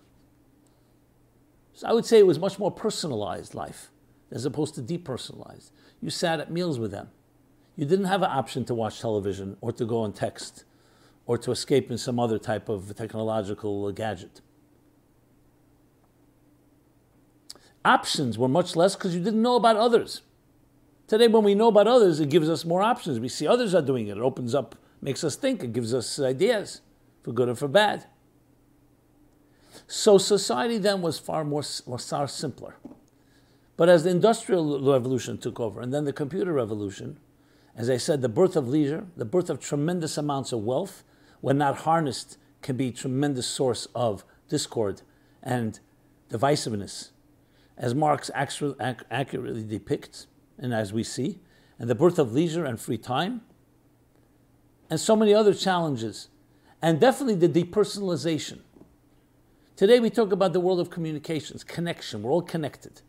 So 1.74 1.88
I 1.88 1.94
would 1.94 2.06
say 2.06 2.20
it 2.20 2.28
was 2.28 2.40
much 2.40 2.60
more 2.60 2.72
personalized 2.72 3.56
life 3.56 3.90
as 4.32 4.46
opposed 4.46 4.76
to 4.76 4.82
depersonalized. 4.82 5.72
You 6.02 6.10
sat 6.10 6.40
at 6.40 6.52
meals 6.52 6.80
with 6.80 6.92
them. 6.92 7.10
You 7.80 7.86
didn't 7.86 8.08
have 8.08 8.24
an 8.24 8.30
option 8.30 8.66
to 8.66 8.74
watch 8.74 9.00
television 9.00 9.56
or 9.62 9.72
to 9.72 9.86
go 9.86 10.04
and 10.04 10.14
text 10.14 10.66
or 11.26 11.38
to 11.38 11.52
escape 11.52 11.90
in 11.90 11.98
some 11.98 12.20
other 12.20 12.38
type 12.38 12.68
of 12.68 12.94
technological 12.94 13.90
gadget. 13.94 14.42
Options 17.86 18.38
were 18.38 18.50
much 18.50 18.76
less 18.76 18.98
because 18.98 19.16
you 19.16 19.24
didn't 19.24 19.42
know 19.42 19.56
about 19.56 19.78
others. 19.78 20.24
Today, 21.08 21.30
when 21.30 21.46
we 21.46 21.56
know 21.56 21.70
about 21.70 21.88
others, 21.88 22.20
it 22.20 22.30
gives 22.30 22.50
us 22.50 22.66
more 22.66 22.82
options. 22.82 23.18
We 23.18 23.30
see 23.30 23.48
others 23.48 23.74
are 23.74 23.82
doing 23.82 24.10
it. 24.10 24.18
It 24.18 24.24
opens 24.24 24.54
up, 24.54 24.76
makes 25.02 25.24
us 25.24 25.38
think, 25.38 25.64
it 25.64 25.72
gives 25.72 25.94
us 25.94 26.20
ideas 26.20 26.82
for 27.24 27.32
good 27.32 27.48
or 27.48 27.56
for 27.56 27.70
bad. 27.70 28.08
So 29.88 30.18
society 30.18 30.80
then 30.80 31.02
was 31.02 31.18
far 31.18 31.46
more 31.46 31.64
was 31.86 32.10
far 32.10 32.28
simpler. 32.28 32.76
But 33.78 33.88
as 33.88 34.04
the 34.04 34.10
industrial 34.10 34.92
revolution 34.92 35.38
took 35.38 35.62
over, 35.62 35.80
and 35.80 35.94
then 35.94 36.04
the 36.04 36.12
computer 36.12 36.52
revolution, 36.52 37.20
as 37.80 37.90
I 37.90 37.96
said, 37.96 38.22
the 38.22 38.28
birth 38.28 38.58
of 38.58 38.68
leisure, 38.68 39.08
the 39.16 39.24
birth 39.24 39.50
of 39.50 39.62
tremendous 39.62 40.18
amounts 40.18 40.52
of 40.52 40.66
wealth, 40.66 41.06
when 41.40 41.58
not 41.58 41.78
harnessed, 41.78 42.38
can 42.62 42.76
be 42.76 42.90
a 42.90 42.92
tremendous 42.92 43.48
source 43.48 43.88
of 43.96 44.26
discord 44.50 45.02
and 45.42 45.80
divisiveness, 46.30 47.12
as 47.78 47.96
Marx 47.96 48.30
accurately 48.36 49.64
depicts, 49.64 50.28
and 50.58 50.74
as 50.74 50.92
we 50.92 51.04
see, 51.04 51.40
and 51.80 51.90
the 51.90 51.96
birth 51.96 52.20
of 52.20 52.34
leisure 52.34 52.66
and 52.66 52.82
free 52.82 52.98
time, 52.98 53.40
and 54.90 55.00
so 55.00 55.16
many 55.16 55.34
other 55.34 55.54
challenges, 55.54 56.28
and 56.82 57.00
definitely 57.00 57.36
the 57.36 57.64
depersonalization. 57.64 58.60
Today 59.78 60.02
we 60.02 60.10
talk 60.10 60.34
about 60.34 60.52
the 60.52 60.60
world 60.60 60.82
of 60.82 60.90
communications, 60.90 61.64
connection. 61.64 62.24
We're 62.24 62.32
all 62.32 62.42
connected. 62.42 63.02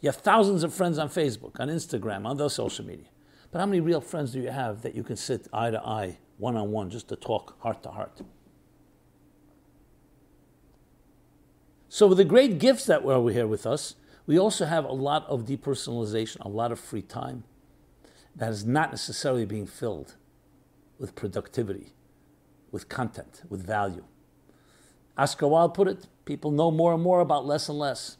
You 0.00 0.08
have 0.08 0.16
thousands 0.16 0.64
of 0.64 0.74
friends 0.74 0.98
on 0.98 1.10
Facebook, 1.10 1.60
on 1.60 1.68
Instagram, 1.68 2.26
on 2.26 2.38
those 2.38 2.54
social 2.54 2.84
media. 2.84 3.06
But 3.50 3.60
how 3.60 3.66
many 3.66 3.80
real 3.80 4.00
friends 4.00 4.32
do 4.32 4.40
you 4.40 4.50
have 4.50 4.82
that 4.82 4.94
you 4.94 5.02
can 5.02 5.16
sit 5.16 5.48
eye 5.52 5.70
to 5.70 5.80
eye, 5.80 6.18
one 6.38 6.56
on 6.56 6.70
one, 6.70 6.90
just 6.90 7.08
to 7.08 7.16
talk 7.16 7.60
heart 7.62 7.82
to 7.84 7.90
heart? 7.90 8.20
So, 11.88 12.06
with 12.06 12.18
the 12.18 12.24
great 12.24 12.58
gifts 12.58 12.84
that 12.86 13.04
were 13.04 13.30
here 13.30 13.46
with 13.46 13.66
us, 13.66 13.94
we 14.26 14.38
also 14.38 14.66
have 14.66 14.84
a 14.84 14.92
lot 14.92 15.24
of 15.28 15.46
depersonalization, 15.46 16.44
a 16.44 16.48
lot 16.48 16.72
of 16.72 16.80
free 16.80 17.02
time 17.02 17.44
that 18.34 18.50
is 18.50 18.66
not 18.66 18.90
necessarily 18.90 19.46
being 19.46 19.66
filled 19.66 20.16
with 20.98 21.14
productivity, 21.14 21.94
with 22.70 22.88
content, 22.88 23.42
with 23.48 23.64
value. 23.64 24.04
Oscar 25.16 25.48
Wilde 25.48 25.72
put 25.72 25.88
it 25.88 26.06
people 26.24 26.50
know 26.50 26.70
more 26.70 26.92
and 26.92 27.02
more 27.02 27.20
about 27.20 27.46
less 27.46 27.68
and 27.68 27.78
less. 27.78 28.18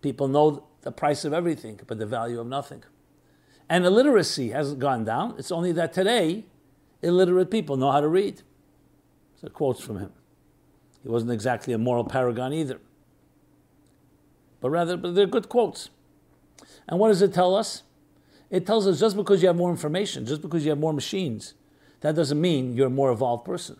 People 0.00 0.28
know 0.28 0.68
the 0.82 0.92
price 0.92 1.24
of 1.24 1.32
everything, 1.32 1.80
but 1.86 1.98
the 1.98 2.06
value 2.06 2.40
of 2.40 2.46
nothing. 2.46 2.84
And 3.68 3.84
illiteracy 3.84 4.50
hasn't 4.50 4.78
gone 4.78 5.04
down. 5.04 5.34
It's 5.38 5.52
only 5.52 5.72
that 5.72 5.92
today, 5.92 6.44
illiterate 7.02 7.50
people 7.50 7.76
know 7.76 7.92
how 7.92 8.00
to 8.00 8.08
read. 8.08 8.42
So 9.40 9.48
quotes 9.48 9.80
from 9.80 9.98
him. 9.98 10.12
He 11.02 11.08
wasn't 11.08 11.32
exactly 11.32 11.72
a 11.74 11.78
moral 11.78 12.04
paragon 12.04 12.52
either 12.52 12.80
but 14.60 14.70
rather, 14.70 14.96
but 14.96 15.14
they're 15.14 15.26
good 15.26 15.48
quotes. 15.48 15.90
And 16.88 16.98
what 16.98 17.08
does 17.08 17.22
it 17.22 17.32
tell 17.32 17.54
us? 17.54 17.82
It 18.50 18.66
tells 18.66 18.86
us 18.86 18.98
just 18.98 19.16
because 19.16 19.42
you 19.42 19.48
have 19.48 19.56
more 19.56 19.70
information, 19.70 20.24
just 20.24 20.42
because 20.42 20.64
you 20.64 20.70
have 20.70 20.78
more 20.78 20.92
machines, 20.92 21.54
that 22.00 22.14
doesn't 22.14 22.40
mean 22.40 22.74
you're 22.74 22.86
a 22.86 22.90
more 22.90 23.10
evolved 23.10 23.44
person. 23.44 23.78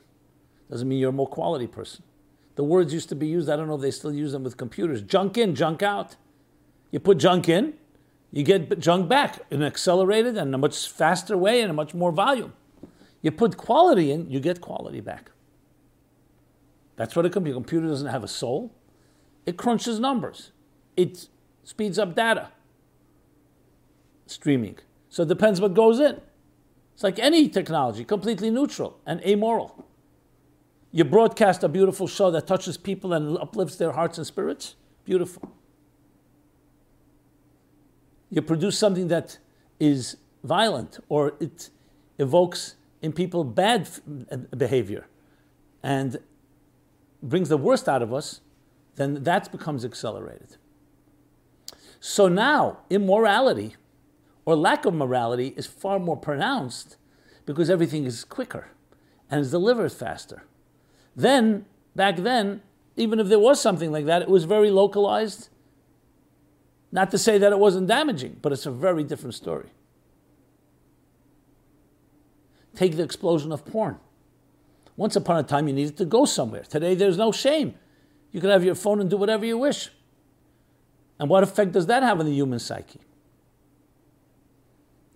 Doesn't 0.70 0.86
mean 0.86 0.98
you're 0.98 1.10
a 1.10 1.12
more 1.12 1.28
quality 1.28 1.66
person. 1.66 2.04
The 2.56 2.64
words 2.64 2.92
used 2.92 3.08
to 3.08 3.14
be 3.14 3.26
used, 3.26 3.48
I 3.48 3.56
don't 3.56 3.68
know 3.68 3.76
if 3.76 3.80
they 3.80 3.90
still 3.90 4.12
use 4.12 4.32
them 4.32 4.44
with 4.44 4.56
computers 4.56 5.02
junk 5.02 5.38
in, 5.38 5.54
junk 5.54 5.82
out. 5.82 6.16
You 6.90 7.00
put 7.00 7.18
junk 7.18 7.48
in, 7.48 7.74
you 8.30 8.42
get 8.42 8.78
junk 8.78 9.08
back 9.08 9.40
in 9.50 9.62
an 9.62 9.66
accelerated 9.66 10.36
and 10.36 10.54
a 10.54 10.58
much 10.58 10.88
faster 10.88 11.36
way 11.36 11.60
and 11.62 11.70
a 11.70 11.74
much 11.74 11.94
more 11.94 12.12
volume. 12.12 12.52
You 13.22 13.30
put 13.30 13.56
quality 13.56 14.10
in, 14.10 14.30
you 14.30 14.40
get 14.40 14.60
quality 14.60 15.00
back. 15.00 15.30
That's 16.96 17.16
what 17.16 17.26
a 17.26 17.30
computer, 17.30 17.56
a 17.56 17.60
computer 17.60 17.88
doesn't 17.88 18.08
have 18.08 18.24
a 18.24 18.28
soul. 18.28 18.74
It 19.46 19.56
crunches 19.56 19.98
numbers 19.98 20.52
it 20.98 21.28
speeds 21.62 21.96
up 21.96 22.16
data 22.16 22.48
streaming. 24.26 24.76
So 25.08 25.22
it 25.22 25.28
depends 25.28 25.60
what 25.60 25.72
goes 25.72 26.00
in. 26.00 26.20
It's 26.92 27.04
like 27.04 27.20
any 27.20 27.48
technology, 27.48 28.04
completely 28.04 28.50
neutral 28.50 28.98
and 29.06 29.24
amoral. 29.24 29.86
You 30.90 31.04
broadcast 31.04 31.62
a 31.62 31.68
beautiful 31.68 32.08
show 32.08 32.32
that 32.32 32.48
touches 32.48 32.76
people 32.76 33.12
and 33.12 33.38
uplifts 33.38 33.76
their 33.76 33.92
hearts 33.92 34.18
and 34.18 34.26
spirits. 34.26 34.74
Beautiful. 35.04 35.52
You 38.30 38.42
produce 38.42 38.78
something 38.78 39.08
that 39.08 39.38
is 39.80 40.16
violent 40.44 40.98
or 41.08 41.34
it 41.40 41.70
evokes 42.18 42.76
in 43.00 43.12
people 43.12 43.44
bad 43.44 43.88
uh, 44.30 44.36
behavior 44.56 45.06
and 45.82 46.18
brings 47.22 47.48
the 47.48 47.56
worst 47.56 47.88
out 47.88 48.02
of 48.02 48.12
us, 48.12 48.40
then 48.96 49.22
that 49.24 49.50
becomes 49.52 49.84
accelerated. 49.84 50.56
So 52.00 52.28
now, 52.28 52.78
immorality 52.90 53.76
or 54.44 54.56
lack 54.56 54.84
of 54.84 54.94
morality 54.94 55.54
is 55.56 55.66
far 55.66 55.98
more 55.98 56.16
pronounced 56.16 56.96
because 57.44 57.70
everything 57.70 58.04
is 58.04 58.24
quicker 58.24 58.68
and 59.30 59.40
is 59.40 59.50
delivered 59.50 59.92
faster. 59.92 60.44
Then, 61.14 61.66
back 61.96 62.16
then, 62.16 62.62
even 62.96 63.20
if 63.20 63.28
there 63.28 63.38
was 63.38 63.60
something 63.60 63.92
like 63.92 64.06
that, 64.06 64.22
it 64.22 64.28
was 64.28 64.44
very 64.44 64.70
localized. 64.70 65.48
Not 66.90 67.10
to 67.10 67.18
say 67.18 67.38
that 67.38 67.52
it 67.52 67.58
wasn't 67.58 67.86
damaging, 67.86 68.38
but 68.40 68.52
it's 68.52 68.66
a 68.66 68.70
very 68.70 69.04
different 69.04 69.34
story. 69.34 69.68
Take 72.74 72.96
the 72.96 73.02
explosion 73.02 73.52
of 73.52 73.64
porn. 73.64 73.98
Once 74.96 75.16
upon 75.16 75.38
a 75.38 75.42
time, 75.42 75.68
you 75.68 75.74
needed 75.74 75.96
to 75.96 76.04
go 76.04 76.24
somewhere. 76.24 76.62
Today, 76.62 76.94
there's 76.94 77.18
no 77.18 77.30
shame. 77.30 77.74
You 78.32 78.40
can 78.40 78.50
have 78.50 78.64
your 78.64 78.74
phone 78.74 79.00
and 79.00 79.08
do 79.08 79.16
whatever 79.16 79.44
you 79.44 79.58
wish. 79.58 79.90
And 81.18 81.28
what 81.28 81.42
effect 81.42 81.72
does 81.72 81.86
that 81.86 82.02
have 82.02 82.20
on 82.20 82.26
the 82.26 82.32
human 82.32 82.58
psyche? 82.58 83.00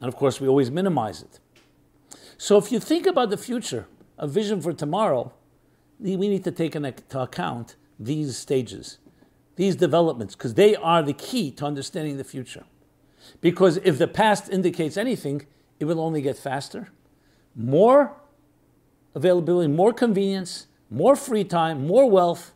And 0.01 0.09
of 0.09 0.17
course, 0.17 0.41
we 0.41 0.49
always 0.49 0.71
minimize 0.71 1.23
it. 1.23 1.39
So 2.37 2.59
if 2.59 2.73
you 2.73 2.81
think 2.81 3.07
about 3.07 3.31
the 3.31 3.37
future, 3.37 3.87
a 4.19 4.27
vision 4.27 4.61
for 4.61 4.73
tomorrow, 4.73 5.33
we 6.01 6.17
need 6.17 6.43
to 6.45 6.51
take 6.51 6.75
into 6.75 7.21
account 7.21 7.77
these 8.01 8.37
stages, 8.37 8.99
these 9.57 9.77
developments, 9.77 10.35
because 10.35 10.55
they 10.55 10.75
are 10.77 11.03
the 11.03 11.13
key 11.13 11.51
to 11.53 11.65
understanding 11.67 12.17
the 12.17 12.25
future. 12.25 12.65
Because 13.41 13.79
if 13.79 13.99
the 13.99 14.09
past 14.09 14.49
indicates 14.49 14.97
anything, 14.97 15.47
it 15.79 15.85
will 15.85 16.01
only 16.01 16.23
get 16.23 16.37
faster, 16.37 16.89
more 17.55 18.17
availability, 19.15 19.69
more 19.69 19.93
convenience, 19.93 20.67
more 20.91 21.17
free 21.17 21.45
time, 21.45 21.87
more 21.87 22.09
wealth, 22.09 22.53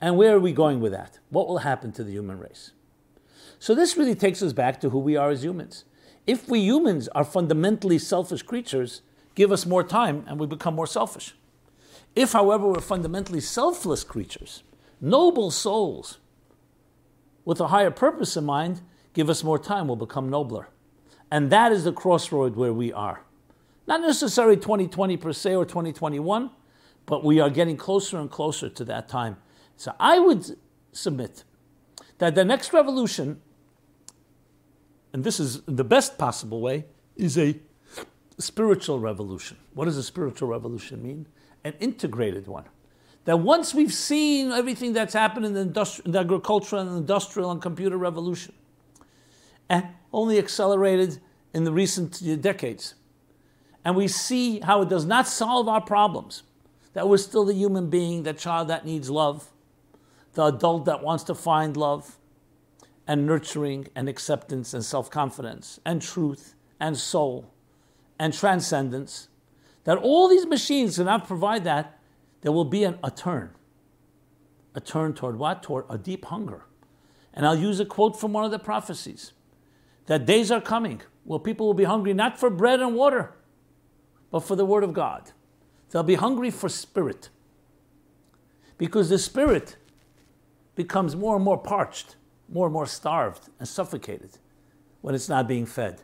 and 0.00 0.16
where 0.16 0.34
are 0.36 0.40
we 0.40 0.52
going 0.52 0.80
with 0.80 0.92
that? 0.92 1.18
What 1.30 1.48
will 1.48 1.58
happen 1.58 1.92
to 1.92 2.04
the 2.04 2.12
human 2.12 2.38
race? 2.38 2.72
So, 3.58 3.74
this 3.74 3.96
really 3.96 4.14
takes 4.14 4.42
us 4.42 4.52
back 4.52 4.80
to 4.80 4.90
who 4.90 4.98
we 4.98 5.16
are 5.16 5.30
as 5.30 5.42
humans. 5.42 5.84
If 6.26 6.48
we 6.48 6.60
humans 6.60 7.08
are 7.08 7.24
fundamentally 7.24 7.98
selfish 7.98 8.42
creatures, 8.42 9.02
give 9.34 9.52
us 9.52 9.66
more 9.66 9.82
time 9.82 10.24
and 10.26 10.38
we 10.38 10.46
become 10.46 10.74
more 10.74 10.86
selfish. 10.86 11.34
If, 12.14 12.32
however, 12.32 12.66
we're 12.66 12.80
fundamentally 12.80 13.40
selfless 13.40 14.04
creatures, 14.04 14.62
noble 15.04 15.50
souls, 15.50 16.18
with 17.44 17.60
a 17.60 17.68
higher 17.68 17.90
purpose 17.90 18.36
in 18.36 18.44
mind, 18.44 18.80
give 19.12 19.28
us 19.28 19.44
more 19.44 19.58
time, 19.58 19.86
we'll 19.86 19.96
become 19.96 20.28
nobler. 20.30 20.68
And 21.30 21.50
that 21.50 21.72
is 21.72 21.84
the 21.84 21.92
crossroad 21.92 22.56
where 22.56 22.72
we 22.72 22.92
are. 22.92 23.22
Not 23.86 24.00
necessarily 24.00 24.56
2020 24.56 25.16
per 25.16 25.32
se 25.32 25.54
or 25.54 25.64
2021, 25.64 26.50
but 27.06 27.22
we 27.22 27.38
are 27.38 27.50
getting 27.50 27.76
closer 27.76 28.18
and 28.18 28.30
closer 28.30 28.68
to 28.70 28.84
that 28.86 29.08
time 29.08 29.36
so 29.76 29.92
I 29.98 30.18
would 30.18 30.56
submit 30.92 31.44
that 32.18 32.34
the 32.34 32.44
next 32.44 32.72
revolution, 32.72 33.40
and 35.12 35.24
this 35.24 35.40
is 35.40 35.62
the 35.62 35.84
best 35.84 36.18
possible 36.18 36.60
way, 36.60 36.86
is 37.16 37.36
a 37.38 37.58
spiritual 38.38 39.00
revolution. 39.00 39.56
What 39.74 39.86
does 39.86 39.96
a 39.96 40.02
spiritual 40.02 40.48
revolution 40.48 41.02
mean? 41.02 41.26
An 41.64 41.74
integrated 41.80 42.46
one. 42.46 42.64
That 43.24 43.38
once 43.38 43.74
we've 43.74 43.92
seen 43.92 44.52
everything 44.52 44.92
that's 44.92 45.14
happened 45.14 45.46
in 45.46 45.54
the, 45.54 45.64
industri- 45.64 46.10
the 46.10 46.20
agricultural 46.20 46.82
and 46.82 46.96
industrial 46.96 47.50
and 47.50 47.60
computer 47.62 47.96
revolution, 47.96 48.54
and 49.68 49.86
only 50.12 50.38
accelerated 50.38 51.20
in 51.52 51.64
the 51.64 51.72
recent 51.72 52.22
decades, 52.42 52.94
and 53.84 53.96
we 53.96 54.08
see 54.08 54.60
how 54.60 54.82
it 54.82 54.88
does 54.88 55.04
not 55.04 55.26
solve 55.26 55.68
our 55.68 55.80
problems, 55.80 56.42
that 56.92 57.08
we're 57.08 57.16
still 57.16 57.44
the 57.44 57.54
human 57.54 57.90
being, 57.90 58.22
that 58.24 58.38
child 58.38 58.68
that 58.68 58.84
needs 58.84 59.10
love, 59.10 59.50
the 60.34 60.44
adult 60.44 60.84
that 60.84 61.02
wants 61.02 61.24
to 61.24 61.34
find 61.34 61.76
love, 61.76 62.18
and 63.06 63.26
nurturing 63.26 63.86
and 63.94 64.08
acceptance 64.08 64.72
and 64.72 64.84
self 64.84 65.10
confidence 65.10 65.78
and 65.84 66.00
truth 66.00 66.54
and 66.80 66.96
soul 66.96 67.50
and 68.18 68.32
transcendence, 68.32 69.28
that 69.84 69.98
all 69.98 70.28
these 70.28 70.46
machines 70.46 70.96
cannot 70.96 71.26
provide 71.26 71.64
that, 71.64 71.98
there 72.44 72.52
will 72.52 72.66
be 72.66 72.84
an, 72.84 72.98
a 73.02 73.10
turn. 73.10 73.52
A 74.74 74.80
turn 74.80 75.14
toward 75.14 75.38
what? 75.38 75.62
Toward 75.62 75.86
a 75.88 75.96
deep 75.96 76.26
hunger. 76.26 76.66
And 77.32 77.46
I'll 77.46 77.58
use 77.58 77.80
a 77.80 77.86
quote 77.86 78.20
from 78.20 78.34
one 78.34 78.44
of 78.44 78.50
the 78.50 78.58
prophecies 78.58 79.32
that 80.06 80.26
days 80.26 80.50
are 80.50 80.60
coming 80.60 81.00
where 81.24 81.38
people 81.38 81.66
will 81.66 81.74
be 81.74 81.84
hungry 81.84 82.12
not 82.12 82.38
for 82.38 82.50
bread 82.50 82.80
and 82.80 82.94
water, 82.94 83.34
but 84.30 84.40
for 84.40 84.56
the 84.56 84.64
Word 84.66 84.84
of 84.84 84.92
God. 84.92 85.32
They'll 85.88 86.02
be 86.02 86.16
hungry 86.16 86.50
for 86.50 86.68
spirit. 86.68 87.30
Because 88.76 89.08
the 89.08 89.18
spirit 89.18 89.76
becomes 90.74 91.16
more 91.16 91.36
and 91.36 91.44
more 91.44 91.56
parched, 91.56 92.16
more 92.50 92.66
and 92.66 92.74
more 92.74 92.86
starved 92.86 93.48
and 93.58 93.66
suffocated 93.66 94.36
when 95.00 95.14
it's 95.14 95.30
not 95.30 95.48
being 95.48 95.64
fed. 95.64 96.02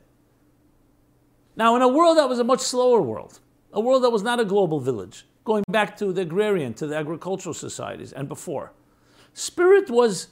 Now, 1.55 1.77
in 1.77 1.83
a 1.83 1.89
world 1.89 2.17
that 2.17 2.31
was 2.31 2.39
a 2.39 2.45
much 2.45 2.61
slower 2.61 3.03
world, 3.03 3.41
a 3.75 3.81
world 3.81 4.05
that 4.05 4.11
was 4.11 4.23
not 4.23 4.41
a 4.41 4.45
global 4.47 4.81
village, 4.81 5.27
going 5.51 5.65
back 5.69 5.97
to 5.97 6.13
the 6.13 6.21
agrarian, 6.21 6.73
to 6.73 6.87
the 6.87 6.97
agricultural 6.97 7.53
societies 7.53 8.13
and 8.13 8.29
before, 8.29 8.73
spirit 9.35 9.91
was 9.91 10.29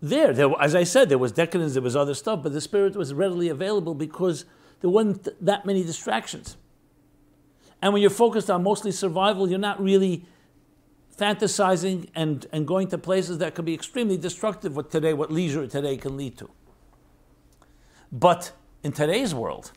there. 0.00 0.32
there. 0.32 0.50
As 0.58 0.74
I 0.74 0.84
said, 0.84 1.10
there 1.10 1.18
was 1.18 1.32
decadence, 1.32 1.74
there 1.74 1.82
was 1.82 1.94
other 1.94 2.14
stuff, 2.14 2.42
but 2.42 2.54
the 2.54 2.62
spirit 2.62 2.96
was 2.96 3.12
readily 3.12 3.50
available 3.50 3.94
because 3.94 4.46
there 4.80 4.88
weren't 4.88 5.28
that 5.44 5.66
many 5.66 5.84
distractions. 5.84 6.56
And 7.82 7.92
when 7.92 8.00
you're 8.00 8.18
focused 8.26 8.48
on 8.48 8.62
mostly 8.62 8.90
survival, 8.90 9.50
you're 9.50 9.66
not 9.70 9.82
really 9.82 10.24
fantasizing 11.14 12.08
and, 12.14 12.46
and 12.50 12.66
going 12.66 12.88
to 12.88 12.96
places 12.96 13.36
that 13.38 13.54
can 13.54 13.66
be 13.66 13.74
extremely 13.74 14.16
destructive 14.16 14.74
what 14.76 14.90
today, 14.90 15.12
what 15.12 15.30
leisure 15.30 15.66
today 15.66 15.98
can 15.98 16.16
lead 16.16 16.38
to. 16.38 16.48
But 18.10 18.52
in 18.82 18.92
today's 18.92 19.34
world, 19.34 19.72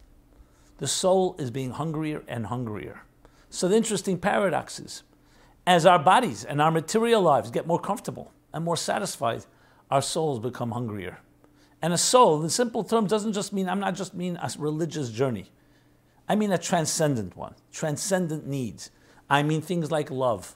the 0.78 0.88
soul 0.88 1.36
is 1.38 1.52
being 1.52 1.72
hungrier 1.72 2.24
and 2.26 2.46
hungrier. 2.46 3.02
So 3.54 3.68
the 3.68 3.76
interesting 3.76 4.18
paradox 4.18 4.80
is, 4.80 5.04
as 5.68 5.86
our 5.86 6.00
bodies 6.00 6.46
and 6.46 6.62
our 6.62 6.72
material 6.72 7.22
lives 7.22 7.52
get 7.52 7.68
more 7.68 7.80
comfortable 7.80 8.32
and 8.54 8.64
more 8.64 8.78
satisfied, 8.78 9.46
our 9.92 10.02
souls 10.02 10.40
become 10.40 10.72
hungrier. 10.72 11.20
And 11.82 11.92
a 11.92 11.98
soul, 11.98 12.42
in 12.44 12.50
simple 12.50 12.86
terms, 12.86 13.10
doesn't 13.10 13.34
just 13.34 13.52
mean, 13.52 13.68
I'm 13.68 13.82
not 13.82 13.96
just 13.96 14.14
mean 14.14 14.38
a 14.38 14.50
religious 14.58 15.10
journey. 15.10 15.52
I 16.30 16.36
mean 16.36 16.54
a 16.54 16.58
transcendent 16.58 17.36
one, 17.36 17.56
transcendent 17.74 18.48
needs. 18.48 18.90
I 19.30 19.44
mean 19.44 19.62
things 19.62 19.92
like 19.92 20.10
love, 20.10 20.56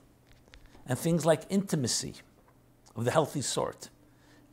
and 0.88 0.98
things 0.98 1.26
like 1.26 1.42
intimacy 1.50 2.16
of 2.96 3.04
the 3.04 3.12
healthy 3.12 3.42
sort, 3.42 3.90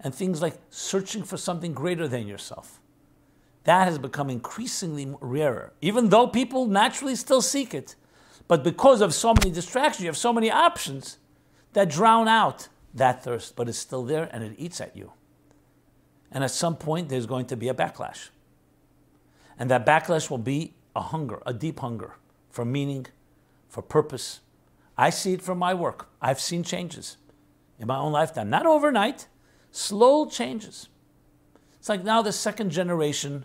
and 0.01 0.13
things 0.13 0.43
like 0.43 0.55
searching 0.69 1.23
for 1.23 1.37
something 1.37 1.75
greater 1.75 2.09
than 2.09 2.27
yourself. 2.27 2.81
That 3.65 3.85
has 3.85 3.99
become 3.99 4.31
increasingly 4.31 5.15
rarer, 5.21 5.75
even 5.81 6.09
though 6.09 6.27
people 6.27 6.67
naturally 6.67 7.15
still 7.15 7.41
seek 7.41 7.73
it. 7.73 7.95
But 8.49 8.65
because 8.65 9.01
of 9.01 9.15
so 9.15 9.35
many 9.35 9.51
distractions, 9.51 10.03
you 10.03 10.09
have 10.09 10.17
so 10.17 10.33
many 10.33 10.51
options 10.51 11.19
that 11.73 11.89
drown 11.89 12.29
out 12.29 12.69
that 12.95 13.25
thirst, 13.25 13.57
but 13.57 13.69
it's 13.69 13.79
still 13.79 14.05
there 14.05 14.29
and 14.33 14.45
it 14.45 14.55
eats 14.59 14.81
at 14.81 14.97
you. 14.97 15.13
And 16.31 16.45
at 16.45 16.51
some 16.51 16.77
point, 16.77 17.09
there's 17.09 17.27
going 17.27 17.47
to 17.47 17.57
be 17.57 17.69
a 17.69 17.75
backlash. 17.75 18.29
And 19.59 19.71
that 19.71 19.87
backlash 19.87 20.31
will 20.31 20.39
be 20.39 20.75
a 20.95 21.01
hunger, 21.01 21.43
a 21.47 21.53
deep 21.53 21.81
hunger 21.81 22.17
for 22.51 22.65
meaning, 22.65 23.07
for 23.69 23.83
purpose. 23.83 24.41
I 24.97 25.11
see 25.11 25.35
it 25.35 25.43
from 25.43 25.59
my 25.59 25.75
work. 25.75 26.09
I've 26.21 26.41
seen 26.41 26.63
changes 26.63 27.17
in 27.79 27.87
my 27.87 27.97
own 27.97 28.13
lifetime, 28.13 28.51
not 28.51 28.67
overnight, 28.67 29.27
slow 29.71 30.27
changes. 30.27 30.89
It's 31.79 31.89
like 31.89 32.05
now 32.05 32.23
the 32.23 32.33
second 32.33 32.71
generation, 32.71 33.45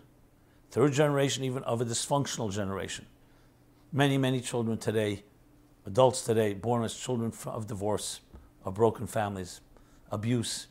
third 0.70 0.94
generation 0.94 1.44
even 1.44 1.64
of 1.64 1.82
a 1.82 1.86
dysfunctional 1.86 2.52
generation. 2.52 3.06
Many, 3.91 4.17
many 4.17 4.41
children 4.41 4.78
today, 4.78 5.23
adults 5.86 6.21
today, 6.23 6.54
born 6.54 6.84
as 6.84 6.93
children 6.93 7.32
of 7.45 7.67
divorce, 7.67 8.19
of 8.65 8.73
broken 8.73 9.08
families, 9.08 9.62
abuse, 10.12 10.67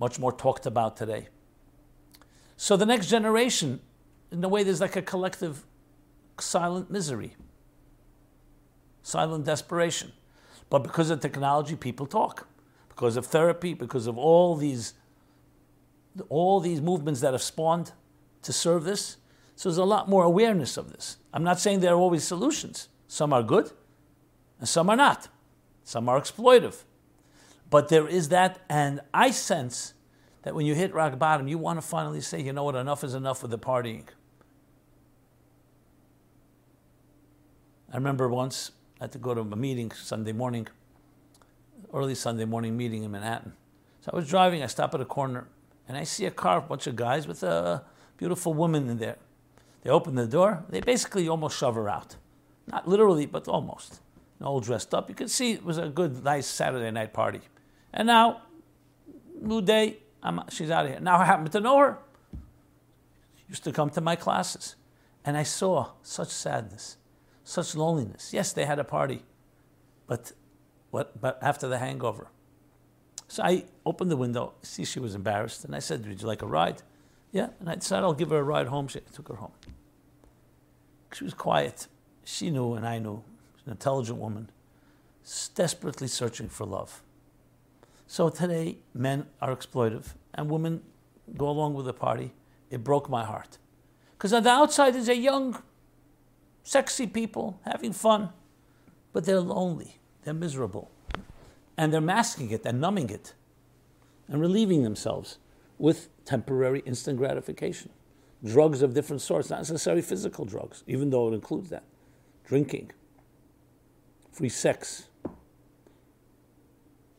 much 0.00 0.18
more 0.18 0.32
talked 0.32 0.66
about 0.66 0.96
today. 0.96 1.28
So 2.56 2.76
the 2.76 2.86
next 2.86 3.06
generation, 3.08 3.80
in 4.32 4.42
a 4.42 4.48
way, 4.48 4.64
there's 4.64 4.80
like 4.80 4.96
a 4.96 5.02
collective 5.02 5.64
silent 6.40 6.90
misery, 6.90 7.36
silent 9.02 9.44
desperation. 9.44 10.12
But 10.68 10.80
because 10.80 11.10
of 11.10 11.20
technology, 11.20 11.76
people 11.76 12.06
talk. 12.06 12.48
Because 12.88 13.16
of 13.16 13.26
therapy, 13.26 13.74
because 13.74 14.08
of 14.08 14.18
all 14.18 14.56
these, 14.56 14.94
all 16.28 16.58
these 16.58 16.80
movements 16.80 17.20
that 17.20 17.32
have 17.32 17.42
spawned 17.42 17.92
to 18.42 18.52
serve 18.52 18.82
this. 18.84 19.16
So 19.58 19.68
there's 19.68 19.76
a 19.76 19.84
lot 19.84 20.08
more 20.08 20.22
awareness 20.22 20.76
of 20.76 20.92
this. 20.92 21.16
I'm 21.34 21.42
not 21.42 21.58
saying 21.58 21.80
there 21.80 21.92
are 21.92 21.98
always 21.98 22.22
solutions. 22.22 22.88
Some 23.08 23.32
are 23.32 23.42
good, 23.42 23.72
and 24.60 24.68
some 24.68 24.88
are 24.88 24.94
not. 24.94 25.26
Some 25.82 26.08
are 26.08 26.20
exploitive. 26.20 26.84
But 27.68 27.88
there 27.88 28.06
is 28.06 28.28
that, 28.28 28.60
and 28.68 29.00
I 29.12 29.32
sense 29.32 29.94
that 30.42 30.54
when 30.54 30.64
you 30.64 30.76
hit 30.76 30.94
rock 30.94 31.18
bottom, 31.18 31.48
you 31.48 31.58
want 31.58 31.76
to 31.76 31.82
finally 31.82 32.20
say, 32.20 32.40
you 32.40 32.52
know 32.52 32.62
what, 32.62 32.76
enough 32.76 33.02
is 33.02 33.14
enough 33.14 33.42
with 33.42 33.50
the 33.50 33.58
partying. 33.58 34.04
I 37.92 37.96
remember 37.96 38.28
once 38.28 38.70
I 39.00 39.04
had 39.04 39.12
to 39.12 39.18
go 39.18 39.34
to 39.34 39.40
a 39.40 39.56
meeting 39.56 39.90
Sunday 39.90 40.30
morning, 40.30 40.68
early 41.92 42.14
Sunday 42.14 42.44
morning 42.44 42.76
meeting 42.76 43.02
in 43.02 43.10
Manhattan. 43.10 43.54
So 44.02 44.12
I 44.12 44.16
was 44.16 44.28
driving, 44.28 44.62
I 44.62 44.66
stop 44.66 44.94
at 44.94 45.00
a 45.00 45.04
corner, 45.04 45.48
and 45.88 45.96
I 45.96 46.04
see 46.04 46.26
a 46.26 46.30
car, 46.30 46.58
a 46.58 46.62
bunch 46.62 46.86
of 46.86 46.94
guys 46.94 47.26
with 47.26 47.42
a 47.42 47.82
beautiful 48.18 48.54
woman 48.54 48.88
in 48.88 48.98
there. 48.98 49.16
They 49.82 49.90
open 49.90 50.14
the 50.14 50.26
door, 50.26 50.64
they 50.68 50.80
basically 50.80 51.28
almost 51.28 51.58
shove 51.58 51.74
her 51.76 51.88
out. 51.88 52.16
Not 52.66 52.86
literally, 52.86 53.26
but 53.26 53.48
almost. 53.48 54.00
all 54.42 54.60
dressed 54.60 54.94
up. 54.94 55.08
You 55.08 55.14
could 55.14 55.30
see 55.30 55.52
it 55.52 55.64
was 55.64 55.78
a 55.78 55.88
good, 55.88 56.22
nice 56.22 56.46
Saturday 56.46 56.90
night 56.90 57.12
party. 57.12 57.40
And 57.92 58.06
now, 58.06 58.42
new 59.40 59.62
day, 59.62 59.98
I'm, 60.22 60.42
she's 60.50 60.70
out 60.70 60.84
of 60.84 60.90
here. 60.90 61.00
Now 61.00 61.18
I 61.18 61.24
happen 61.24 61.48
to 61.50 61.60
know 61.60 61.78
her. 61.78 61.98
She 63.36 63.44
used 63.48 63.64
to 63.64 63.72
come 63.72 63.90
to 63.90 64.00
my 64.00 64.16
classes. 64.16 64.76
And 65.24 65.36
I 65.36 65.42
saw 65.42 65.90
such 66.02 66.28
sadness, 66.28 66.96
such 67.44 67.74
loneliness. 67.74 68.32
Yes, 68.32 68.52
they 68.52 68.64
had 68.64 68.78
a 68.78 68.84
party, 68.84 69.22
but, 70.06 70.32
what, 70.90 71.20
but 71.20 71.38
after 71.42 71.68
the 71.68 71.78
hangover. 71.78 72.28
So 73.26 73.42
I 73.42 73.64
opened 73.84 74.10
the 74.10 74.16
window, 74.16 74.54
see 74.62 74.84
she 74.84 75.00
was 75.00 75.14
embarrassed, 75.14 75.64
and 75.64 75.74
I 75.74 75.80
said, 75.80 76.06
Would 76.06 76.22
you 76.22 76.26
like 76.26 76.40
a 76.40 76.46
ride? 76.46 76.82
Yeah, 77.32 77.48
and 77.60 77.68
I 77.68 77.74
decided 77.74 78.04
I'll 78.04 78.14
give 78.14 78.30
her 78.30 78.38
a 78.38 78.42
ride 78.42 78.68
home. 78.68 78.88
She 78.88 79.00
took 79.00 79.28
her 79.28 79.36
home. 79.36 79.52
She 81.12 81.24
was 81.24 81.34
quiet. 81.34 81.86
She 82.24 82.50
knew, 82.50 82.74
and 82.74 82.86
I 82.86 82.98
knew. 82.98 83.22
She's 83.56 83.66
an 83.66 83.72
intelligent 83.72 84.18
woman, 84.18 84.50
desperately 85.54 86.08
searching 86.08 86.48
for 86.48 86.66
love. 86.66 87.02
So 88.06 88.30
today, 88.30 88.78
men 88.94 89.26
are 89.40 89.54
exploitive 89.54 90.14
and 90.34 90.50
women 90.50 90.82
go 91.36 91.48
along 91.48 91.74
with 91.74 91.86
the 91.86 91.92
party. 91.92 92.32
It 92.70 92.82
broke 92.82 93.10
my 93.10 93.24
heart. 93.24 93.58
Because 94.12 94.32
on 94.32 94.42
the 94.42 94.50
outside 94.50 94.94
there's 94.94 95.08
a 95.08 95.16
young, 95.16 95.62
sexy 96.62 97.06
people 97.06 97.60
having 97.64 97.92
fun, 97.92 98.30
but 99.12 99.24
they're 99.24 99.40
lonely, 99.40 99.98
they're 100.22 100.34
miserable, 100.34 100.90
and 101.76 101.92
they're 101.92 102.00
masking 102.00 102.50
it 102.50 102.64
and 102.64 102.80
numbing 102.80 103.10
it 103.10 103.34
and 104.26 104.40
relieving 104.40 104.82
themselves 104.82 105.38
with 105.78 106.08
temporary 106.24 106.80
instant 106.80 107.18
gratification. 107.18 107.90
Drugs 108.44 108.82
of 108.82 108.94
different 108.94 109.22
sorts, 109.22 109.50
not 109.50 109.58
necessarily 109.58 110.02
physical 110.02 110.44
drugs, 110.44 110.84
even 110.86 111.10
though 111.10 111.28
it 111.28 111.34
includes 111.34 111.70
that. 111.70 111.84
Drinking, 112.44 112.92
free 114.30 114.48
sex, 114.48 115.08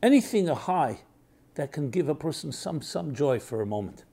anything 0.02 0.48
a 0.48 0.54
high 0.54 1.00
that 1.54 1.72
can 1.72 1.90
give 1.90 2.08
a 2.08 2.14
person 2.14 2.52
some, 2.52 2.80
some 2.80 3.14
joy 3.14 3.38
for 3.38 3.60
a 3.60 3.66
moment. 3.66 4.04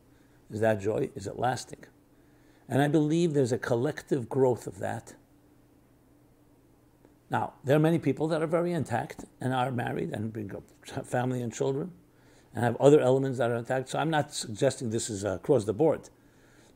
Is 0.51 0.59
that 0.59 0.81
joy? 0.81 1.09
Is 1.15 1.27
it 1.27 1.37
lasting? 1.37 1.85
And 2.67 2.81
I 2.81 2.87
believe 2.87 3.33
there's 3.33 3.51
a 3.51 3.57
collective 3.57 4.27
growth 4.27 4.67
of 4.67 4.79
that. 4.79 5.13
Now, 7.29 7.53
there 7.63 7.75
are 7.75 7.79
many 7.79 7.99
people 7.99 8.27
that 8.29 8.41
are 8.41 8.47
very 8.47 8.71
intact 8.71 9.25
and 9.41 9.53
are 9.53 9.71
married 9.71 10.11
and 10.11 10.31
bring 10.31 10.53
up 10.55 10.63
family 11.05 11.41
and 11.41 11.53
children 11.53 11.91
and 12.53 12.63
have 12.63 12.75
other 12.77 12.99
elements 12.99 13.37
that 13.37 13.51
are 13.51 13.55
intact. 13.55 13.89
So 13.89 13.99
I'm 13.99 14.09
not 14.09 14.33
suggesting 14.33 14.89
this 14.89 15.09
is 15.09 15.23
uh, 15.23 15.35
across 15.35 15.65
the 15.65 15.73
board. 15.73 16.09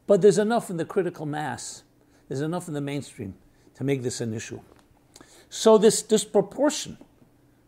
But 0.08 0.22
there's 0.22 0.38
enough 0.38 0.70
in 0.70 0.78
the 0.78 0.86
critical 0.86 1.26
mass, 1.26 1.84
there's 2.28 2.42
enough 2.42 2.68
in 2.68 2.74
the 2.74 2.82
mainstream 2.82 3.36
to 3.76 3.84
make 3.84 4.04
this 4.04 4.22
an 4.22 4.34
issue. 4.34 4.60
So 5.50 5.78
this 5.78 6.02
disproportion 6.02 6.98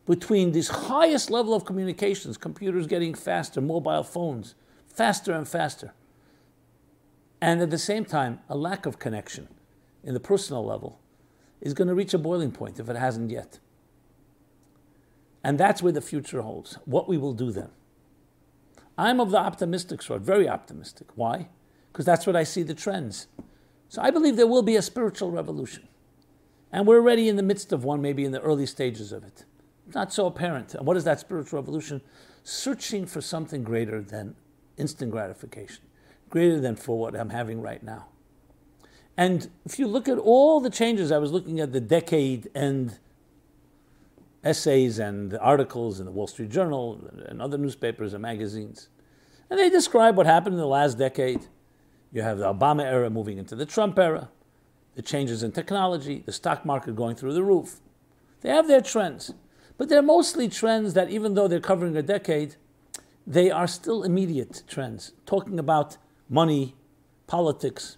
between 0.05 0.51
this 0.51 0.67
highest 0.67 1.29
level 1.29 1.53
of 1.53 1.65
communications, 1.65 2.37
computers 2.37 2.87
getting 2.87 3.13
faster, 3.13 3.61
mobile 3.61 4.03
phones, 4.03 4.55
faster 4.87 5.33
and 5.33 5.47
faster, 5.47 5.93
and 7.41 7.61
at 7.61 7.71
the 7.71 7.77
same 7.77 8.05
time, 8.05 8.39
a 8.47 8.55
lack 8.55 8.85
of 8.85 8.99
connection 8.99 9.49
in 10.03 10.13
the 10.13 10.19
personal 10.19 10.65
level 10.65 10.99
is 11.59 11.73
going 11.73 11.89
to 11.89 11.93
reach 11.93 12.13
a 12.13 12.17
boiling 12.17 12.51
point 12.51 12.79
if 12.79 12.87
it 12.87 12.95
hasn't 12.95 13.31
yet. 13.31 13.59
And 15.43 15.57
that's 15.57 15.81
where 15.83 15.91
the 15.91 16.01
future 16.01 16.41
holds, 16.41 16.77
what 16.85 17.09
we 17.09 17.17
will 17.17 17.33
do 17.33 17.51
then. 17.51 17.69
I'm 18.97 19.19
of 19.19 19.31
the 19.31 19.37
optimistic 19.37 20.01
sort, 20.01 20.21
very 20.21 20.47
optimistic. 20.47 21.07
Why? 21.15 21.49
Because 21.91 22.05
that's 22.05 22.27
what 22.27 22.35
I 22.35 22.43
see 22.43 22.63
the 22.63 22.73
trends. 22.73 23.27
So 23.89 24.01
I 24.01 24.11
believe 24.11 24.35
there 24.35 24.47
will 24.47 24.63
be 24.63 24.75
a 24.75 24.81
spiritual 24.81 25.31
revolution. 25.31 25.87
And 26.71 26.87
we're 26.87 26.97
already 26.97 27.29
in 27.29 27.35
the 27.35 27.43
midst 27.43 27.71
of 27.71 27.83
one, 27.83 28.01
maybe 28.01 28.25
in 28.25 28.31
the 28.31 28.41
early 28.41 28.65
stages 28.65 29.11
of 29.11 29.23
it. 29.23 29.45
Not 29.93 30.11
so 30.11 30.25
apparent. 30.25 30.73
And 30.73 30.87
what 30.87 30.97
is 30.97 31.03
that 31.03 31.19
spiritual 31.19 31.59
revolution? 31.59 32.01
Searching 32.43 33.05
for 33.05 33.21
something 33.21 33.63
greater 33.63 34.01
than 34.01 34.35
instant 34.77 35.11
gratification, 35.11 35.83
greater 36.29 36.59
than 36.59 36.75
for 36.75 36.97
what 36.97 37.15
I'm 37.15 37.29
having 37.29 37.61
right 37.61 37.83
now. 37.83 38.07
And 39.15 39.49
if 39.65 39.77
you 39.77 39.85
look 39.87 40.07
at 40.07 40.17
all 40.17 40.59
the 40.59 40.71
changes, 40.71 41.11
I 41.11 41.19
was 41.19 41.31
looking 41.31 41.59
at 41.59 41.71
the 41.71 41.79
decade 41.79 42.49
end 42.55 42.99
essays 44.43 44.99
and 44.99 45.37
articles 45.37 45.99
in 45.99 46.05
the 46.05 46.11
Wall 46.11 46.27
Street 46.27 46.49
Journal 46.49 46.99
and 47.27 47.41
other 47.41 47.57
newspapers 47.57 48.13
and 48.13 48.21
magazines. 48.21 48.89
And 49.49 49.59
they 49.59 49.69
describe 49.69 50.17
what 50.17 50.25
happened 50.25 50.55
in 50.55 50.59
the 50.59 50.67
last 50.67 50.97
decade. 50.97 51.47
You 52.11 52.21
have 52.21 52.37
the 52.37 52.53
Obama 52.53 52.83
era 52.83 53.09
moving 53.09 53.37
into 53.37 53.55
the 53.55 53.65
Trump 53.65 53.97
era, 53.97 54.29
the 54.95 55.01
changes 55.01 55.43
in 55.43 55.51
technology, 55.51 56.23
the 56.25 56.31
stock 56.31 56.65
market 56.65 56.95
going 56.95 57.15
through 57.15 57.33
the 57.33 57.43
roof. 57.43 57.79
They 58.41 58.49
have 58.49 58.67
their 58.67 58.81
trends. 58.81 59.33
But 59.77 59.89
they're 59.89 60.01
mostly 60.01 60.49
trends 60.49 60.93
that, 60.93 61.09
even 61.09 61.33
though 61.33 61.47
they're 61.47 61.59
covering 61.59 61.95
a 61.95 62.03
decade, 62.03 62.55
they 63.25 63.49
are 63.49 63.67
still 63.67 64.03
immediate 64.03 64.63
trends, 64.67 65.13
talking 65.25 65.57
about 65.57 65.97
money, 66.29 66.75
politics. 67.25 67.97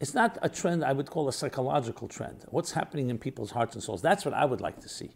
It's 0.00 0.14
not 0.14 0.38
a 0.40 0.48
trend 0.48 0.84
I 0.84 0.92
would 0.92 1.10
call 1.10 1.28
a 1.28 1.32
psychological 1.32 2.08
trend. 2.08 2.44
What's 2.48 2.72
happening 2.72 3.10
in 3.10 3.18
people's 3.18 3.50
hearts 3.50 3.74
and 3.74 3.82
souls? 3.82 4.00
That's 4.00 4.24
what 4.24 4.32
I 4.32 4.44
would 4.44 4.60
like 4.60 4.80
to 4.80 4.88
see. 4.88 5.10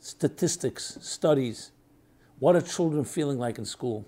Statistics, 0.00 0.98
studies. 1.00 1.72
What 2.38 2.54
are 2.56 2.60
children 2.60 3.04
feeling 3.04 3.38
like 3.38 3.58
in 3.58 3.64
school? 3.64 4.06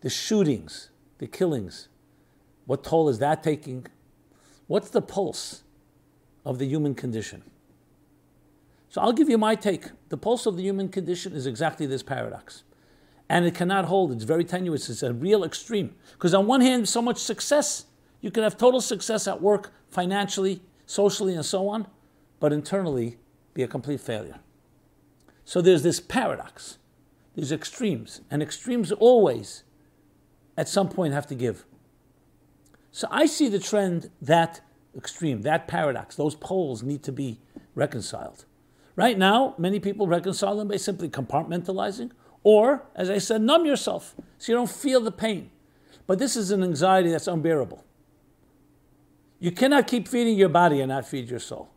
The 0.00 0.10
shootings, 0.10 0.90
the 1.18 1.26
killings. 1.26 1.88
What 2.66 2.84
toll 2.84 3.08
is 3.08 3.18
that 3.20 3.42
taking? 3.42 3.86
What's 4.66 4.90
the 4.90 5.02
pulse 5.02 5.62
of 6.44 6.58
the 6.58 6.66
human 6.66 6.94
condition? 6.94 7.42
So 8.88 9.00
I'll 9.00 9.12
give 9.12 9.30
you 9.30 9.38
my 9.38 9.54
take. 9.54 9.86
The 10.10 10.18
pulse 10.18 10.44
of 10.44 10.56
the 10.56 10.62
human 10.62 10.88
condition 10.88 11.32
is 11.32 11.46
exactly 11.46 11.86
this 11.86 12.02
paradox. 12.02 12.62
And 13.28 13.46
it 13.46 13.54
cannot 13.54 13.86
hold. 13.86 14.12
It's 14.12 14.24
very 14.24 14.44
tenuous. 14.44 14.90
It's 14.90 15.02
a 15.02 15.14
real 15.14 15.44
extreme. 15.44 15.94
Because 16.12 16.34
on 16.34 16.46
one 16.46 16.60
hand, 16.60 16.88
so 16.88 17.00
much 17.00 17.16
success. 17.16 17.86
You 18.20 18.30
can 18.30 18.42
have 18.42 18.58
total 18.58 18.82
success 18.82 19.26
at 19.26 19.40
work, 19.40 19.72
financially, 19.88 20.60
socially, 20.84 21.34
and 21.34 21.44
so 21.44 21.68
on, 21.68 21.86
but 22.38 22.52
internally 22.52 23.16
be 23.54 23.62
a 23.62 23.68
complete 23.68 24.00
failure. 24.00 24.38
So 25.44 25.60
there's 25.60 25.82
this 25.82 26.00
paradox, 26.00 26.78
these 27.34 27.52
extremes, 27.52 28.20
and 28.30 28.42
extremes 28.42 28.92
always, 28.92 29.64
at 30.56 30.68
some 30.68 30.88
point, 30.88 31.12
have 31.14 31.26
to 31.28 31.34
give. 31.34 31.64
So 32.90 33.08
I 33.10 33.26
see 33.26 33.48
the 33.48 33.58
trend 33.58 34.10
that 34.20 34.60
extreme, 34.96 35.42
that 35.42 35.66
paradox, 35.66 36.16
those 36.16 36.34
poles 36.34 36.82
need 36.82 37.02
to 37.04 37.12
be 37.12 37.40
reconciled. 37.74 38.44
Right 38.94 39.16
now, 39.16 39.54
many 39.56 39.80
people 39.80 40.06
reconcile 40.06 40.56
them 40.56 40.68
by 40.68 40.76
simply 40.76 41.08
compartmentalizing, 41.08 42.10
or, 42.42 42.86
as 42.94 43.08
I 43.08 43.18
said, 43.18 43.40
numb 43.40 43.64
yourself 43.64 44.14
so 44.36 44.52
you 44.52 44.56
don't 44.56 44.70
feel 44.70 45.00
the 45.00 45.12
pain. 45.12 45.50
But 46.06 46.18
this 46.18 46.36
is 46.36 46.50
an 46.50 46.62
anxiety 46.62 47.10
that's 47.10 47.28
unbearable. 47.28 47.84
You 49.38 49.50
cannot 49.50 49.86
keep 49.86 50.06
feeding 50.06 50.36
your 50.36 50.48
body 50.48 50.80
and 50.80 50.90
not 50.90 51.06
feed 51.06 51.30
your 51.30 51.38
soul. 51.38 51.70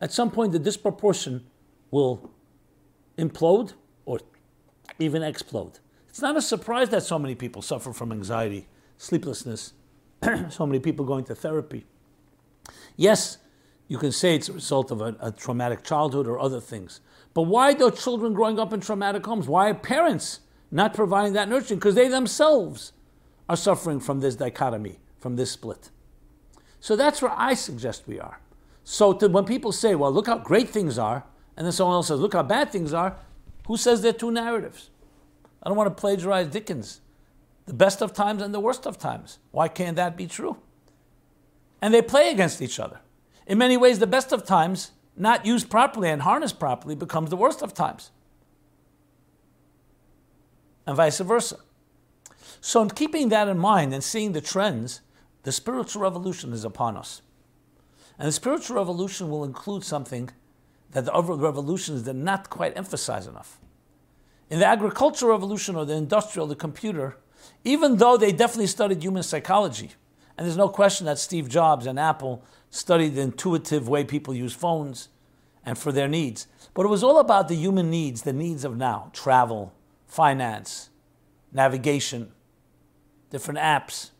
At 0.00 0.12
some 0.12 0.30
point, 0.30 0.52
the 0.52 0.58
disproportion 0.58 1.46
will 1.90 2.30
implode 3.18 3.74
or 4.04 4.20
even 4.98 5.22
explode. 5.22 5.78
It's 6.08 6.20
not 6.20 6.36
a 6.36 6.42
surprise 6.42 6.88
that 6.90 7.02
so 7.02 7.18
many 7.18 7.34
people 7.34 7.62
suffer 7.62 7.92
from 7.92 8.12
anxiety, 8.12 8.66
sleeplessness, 8.96 9.72
so 10.48 10.66
many 10.66 10.78
people 10.78 11.04
going 11.04 11.24
to 11.24 11.34
therapy. 11.34 11.84
Yes, 12.96 13.38
you 13.88 13.98
can 13.98 14.12
say 14.12 14.34
it's 14.34 14.48
a 14.48 14.54
result 14.54 14.90
of 14.90 15.00
a, 15.00 15.16
a, 15.20 15.30
traumatic 15.30 15.84
childhood 15.84 16.26
or 16.26 16.40
other 16.40 16.60
things. 16.60 17.00
But 17.34 17.42
why 17.42 17.72
are 17.72 17.90
children 17.90 18.32
growing 18.32 18.58
up 18.58 18.72
in 18.72 18.80
traumatic 18.80 19.24
homes? 19.24 19.46
Why 19.46 19.68
are 19.70 19.74
parents 19.74 20.40
not 20.70 20.94
providing 20.94 21.34
that 21.34 21.48
nurturing? 21.48 21.78
Because 21.78 21.94
they 21.94 22.08
themselves 22.08 22.92
are 23.48 23.56
suffering 23.56 24.00
from 24.00 24.20
this 24.20 24.34
dichotomy, 24.34 24.98
from 25.18 25.36
this 25.36 25.52
split. 25.52 25.90
So 26.80 26.96
that's 26.96 27.22
where 27.22 27.32
I 27.36 27.54
suggest 27.54 28.08
we 28.08 28.18
are. 28.18 28.40
So 28.84 29.12
to, 29.14 29.28
when 29.28 29.44
people 29.44 29.72
say, 29.72 29.94
well, 29.94 30.12
look 30.12 30.26
how 30.26 30.38
great 30.38 30.70
things 30.70 30.98
are, 30.98 31.24
and 31.56 31.64
then 31.64 31.72
someone 31.72 31.94
else 31.94 32.08
says, 32.08 32.20
look 32.20 32.34
how 32.34 32.42
bad 32.42 32.70
things 32.70 32.92
are, 32.92 33.16
who 33.66 33.76
says 33.76 34.02
they're 34.02 34.12
two 34.12 34.30
narratives? 34.30 34.90
I 35.62 35.68
don't 35.68 35.76
want 35.76 35.94
to 35.94 36.00
plagiarize 36.00 36.48
Dickens. 36.48 37.00
The 37.66 37.74
best 37.74 38.00
of 38.00 38.12
times 38.12 38.42
and 38.42 38.54
the 38.54 38.60
worst 38.60 38.86
of 38.86 38.98
times. 38.98 39.38
Why 39.50 39.68
can't 39.68 39.96
that 39.96 40.16
be 40.16 40.26
true? 40.26 40.58
And 41.82 41.92
they 41.92 42.02
play 42.02 42.30
against 42.30 42.62
each 42.62 42.78
other. 42.78 43.00
In 43.46 43.58
many 43.58 43.76
ways, 43.76 43.98
the 43.98 44.06
best 44.06 44.32
of 44.32 44.44
times, 44.44 44.92
not 45.16 45.44
used 45.44 45.70
properly 45.70 46.08
and 46.08 46.22
harnessed 46.22 46.60
properly, 46.60 46.94
becomes 46.94 47.30
the 47.30 47.36
worst 47.36 47.62
of 47.62 47.74
times. 47.74 48.10
And 50.86 50.96
vice 50.96 51.18
versa. 51.18 51.58
So, 52.60 52.82
in 52.82 52.90
keeping 52.90 53.28
that 53.30 53.48
in 53.48 53.58
mind 53.58 53.92
and 53.92 54.02
seeing 54.02 54.32
the 54.32 54.40
trends, 54.40 55.00
the 55.42 55.52
spiritual 55.52 56.02
revolution 56.02 56.52
is 56.52 56.64
upon 56.64 56.96
us. 56.96 57.22
And 58.18 58.28
the 58.28 58.32
spiritual 58.32 58.76
revolution 58.76 59.30
will 59.30 59.44
include 59.44 59.84
something 59.84 60.30
that 60.96 61.04
the 61.04 61.12
other 61.12 61.34
revolutions 61.34 62.04
did 62.04 62.16
not 62.16 62.48
quite 62.48 62.74
emphasize 62.74 63.26
enough. 63.26 63.60
In 64.48 64.60
the 64.60 64.66
agricultural 64.66 65.30
revolution 65.30 65.76
or 65.76 65.84
the 65.84 65.92
industrial, 65.92 66.46
the 66.46 66.56
computer, 66.56 67.18
even 67.64 67.98
though 67.98 68.16
they 68.16 68.32
definitely 68.32 68.66
studied 68.66 69.02
human 69.02 69.22
psychology, 69.22 69.90
and 70.38 70.46
there's 70.46 70.56
no 70.56 70.70
question 70.70 71.04
that 71.04 71.18
Steve 71.18 71.50
Jobs 71.50 71.84
and 71.84 72.00
Apple 72.00 72.42
studied 72.70 73.10
the 73.10 73.20
intuitive 73.20 73.90
way 73.90 74.04
people 74.04 74.32
use 74.32 74.54
phones 74.54 75.10
and 75.66 75.76
for 75.76 75.92
their 75.92 76.08
needs. 76.08 76.46
But 76.72 76.86
it 76.86 76.88
was 76.88 77.04
all 77.04 77.18
about 77.18 77.48
the 77.48 77.56
human 77.56 77.90
needs, 77.90 78.22
the 78.22 78.32
needs 78.32 78.64
of 78.64 78.78
now 78.78 79.10
travel, 79.12 79.74
finance, 80.06 80.88
navigation, 81.52 82.32
different 83.28 83.60
apps. 83.60 84.12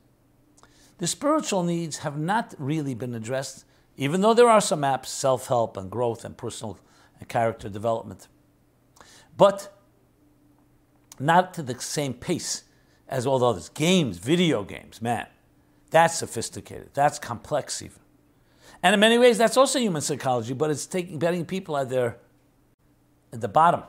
The 0.98 1.06
spiritual 1.06 1.62
needs 1.62 1.98
have 1.98 2.18
not 2.18 2.54
really 2.58 2.92
been 2.92 3.14
addressed, 3.14 3.64
even 3.96 4.20
though 4.20 4.34
there 4.34 4.48
are 4.48 4.60
some 4.60 4.82
apps, 4.82 5.06
self 5.06 5.48
help 5.48 5.76
and 5.76 5.90
growth 5.90 6.24
and 6.24 6.36
personal 6.36 6.78
and 7.18 7.28
character 7.28 7.68
development. 7.68 8.28
But 9.36 9.72
not 11.18 11.54
to 11.54 11.62
the 11.62 11.78
same 11.80 12.14
pace 12.14 12.64
as 13.08 13.26
all 13.26 13.38
the 13.38 13.46
others. 13.46 13.68
Games, 13.70 14.18
video 14.18 14.64
games, 14.64 15.00
man, 15.00 15.26
that's 15.90 16.16
sophisticated, 16.16 16.90
that's 16.94 17.18
complex 17.18 17.80
even. 17.82 17.98
And 18.82 18.94
in 18.94 19.00
many 19.00 19.18
ways, 19.18 19.38
that's 19.38 19.56
also 19.56 19.78
human 19.78 20.02
psychology, 20.02 20.52
but 20.52 20.70
it's 20.70 20.86
taking 20.86 21.18
betting 21.18 21.46
people 21.46 21.76
at 21.76 21.88
their 21.88 22.18
at 23.32 23.40
the 23.40 23.48
bottom. 23.48 23.82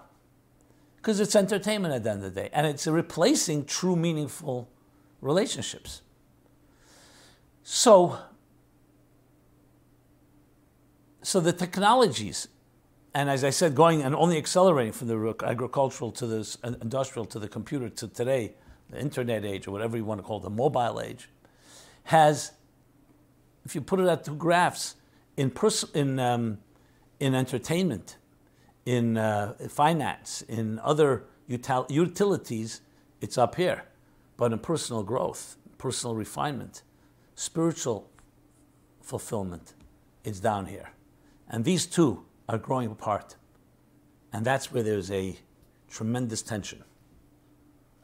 Because 0.96 1.20
it's 1.20 1.36
entertainment 1.36 1.93
at 1.93 2.04
the 2.04 2.12
end 2.12 2.24
of 2.24 2.34
the 2.34 2.41
day. 2.41 2.50
And 2.52 2.65
it's 2.65 2.88
replacing 2.88 3.65
true, 3.65 3.96
meaningful 3.96 4.70
relationships. 5.22 6.02
So, 7.63 8.17
so 11.28 11.42
the 11.42 11.52
technologies, 11.52 12.48
and 13.13 13.30
as 13.30 13.44
I 13.44 13.50
said, 13.50 13.76
going 13.76 14.02
and 14.02 14.16
only 14.16 14.38
accelerating 14.38 14.94
from 14.94 15.10
the 15.10 15.36
agricultural 15.44 16.10
to 16.13 16.26
the 16.26 16.58
industrial 16.82 17.26
to 17.26 17.38
the 17.38 17.50
computer 17.50 17.90
to 17.90 18.08
today, 18.08 18.54
the 18.90 19.02
internet 19.02 19.44
age, 19.44 19.68
or 19.68 19.72
whatever 19.72 19.98
you 19.98 20.06
want 20.06 20.22
to 20.22 20.24
call 20.24 20.38
it, 20.38 20.44
the 20.44 20.50
mobile 20.50 21.02
age, 21.02 21.28
has 22.04 22.54
if 23.66 23.76
you 23.76 23.82
put 23.82 24.00
it 24.00 24.08
at 24.08 24.24
two 24.24 24.36
graphs, 24.36 24.96
in, 25.36 25.50
pers- 25.52 25.92
in, 25.94 26.18
um, 26.18 26.60
in 27.20 27.36
entertainment, 27.36 28.16
in 28.86 29.18
uh, 29.18 29.56
finance, 29.68 30.44
in 30.44 30.80
other 30.80 31.26
util- 31.50 31.92
utilities, 31.92 32.80
it's 33.20 33.38
up 33.38 33.56
here. 33.56 33.84
But 34.38 34.54
in 34.54 34.60
personal 34.60 35.04
growth, 35.04 35.58
personal 35.78 36.16
refinement, 36.16 36.84
spiritual 37.36 38.10
fulfillment, 39.02 39.74
it's 40.24 40.40
down 40.40 40.68
here. 40.68 40.92
And 41.50 41.64
these 41.64 41.86
two 41.86 42.26
are 42.50 42.58
growing 42.58 42.92
apart. 42.92 43.36
And 44.34 44.46
that's 44.46 44.72
where 44.72 44.84
there's 44.84 45.12
a 45.12 45.38
tremendous 45.90 46.42
tension. 46.42 46.84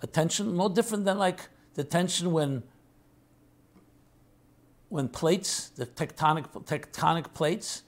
A 0.01 0.08
tension 0.08 0.56
no 0.56 0.69
different 0.69 1.06
than 1.06 1.17
like 1.17 1.49
the 1.75 1.84
tension 1.84 2.32
when 2.32 2.63
when 4.89 5.08
plates, 5.08 5.69
the 5.69 5.88
tectonic, 5.88 6.45
tectonic 6.65 7.34
plates, 7.34 7.82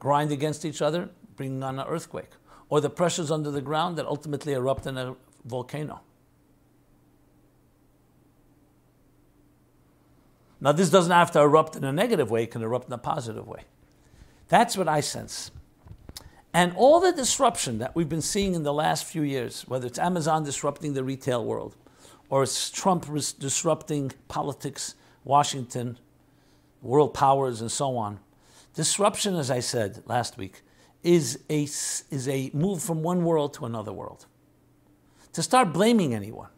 grind 0.00 0.32
against 0.32 0.64
each 0.64 0.82
other, 0.82 1.08
bringing 1.36 1.62
on 1.62 1.78
an 1.78 1.86
earthquake, 1.86 2.30
or 2.68 2.80
the 2.80 2.90
pressures 2.90 3.30
under 3.30 3.52
the 3.52 3.60
ground 3.60 3.96
that 3.96 4.04
ultimately 4.04 4.52
erupt 4.54 4.84
in 4.84 4.98
a 4.98 5.14
volcano. 5.44 6.00
Now, 10.60 10.72
this 10.72 10.90
doesn't 10.90 11.12
have 11.12 11.30
to 11.30 11.40
erupt 11.40 11.76
in 11.76 11.84
a 11.84 11.92
negative 11.92 12.32
way, 12.32 12.42
it 12.42 12.50
can 12.50 12.62
erupt 12.62 12.88
in 12.88 12.92
a 12.94 12.98
positive 12.98 13.46
way. 13.46 13.60
That's 14.50 14.76
what 14.76 14.88
I 14.88 15.00
sense. 15.00 15.50
And 16.52 16.74
all 16.76 17.00
the 17.00 17.12
disruption 17.12 17.78
that 17.78 17.96
we've 17.96 18.08
been 18.08 18.20
seeing 18.20 18.54
in 18.54 18.64
the 18.64 18.72
last 18.74 19.06
few 19.06 19.22
years, 19.22 19.62
whether 19.66 19.86
it's 19.86 19.98
Amazon 19.98 20.44
disrupting 20.44 20.92
the 20.92 21.02
retail 21.02 21.42
world, 21.42 21.76
or 22.28 22.42
it's 22.42 22.70
Trump 22.70 23.06
disrupting 23.38 24.12
politics, 24.28 24.94
Washington, 25.24 25.98
world 26.82 27.14
powers, 27.14 27.62
and 27.62 27.72
so 27.72 27.96
on, 27.96 28.20
disruption, 28.74 29.34
as 29.34 29.50
I 29.50 29.60
said 29.60 30.02
last 30.06 30.36
week, 30.36 30.60
is 31.02 31.38
a, 31.48 31.62
is 31.62 32.28
a 32.28 32.50
move 32.52 32.82
from 32.82 33.02
one 33.02 33.24
world 33.24 33.54
to 33.54 33.64
another 33.64 33.92
world. 33.92 34.26
To 35.32 35.42
start 35.42 35.72
blaming 35.72 36.12
anyone 36.12 36.50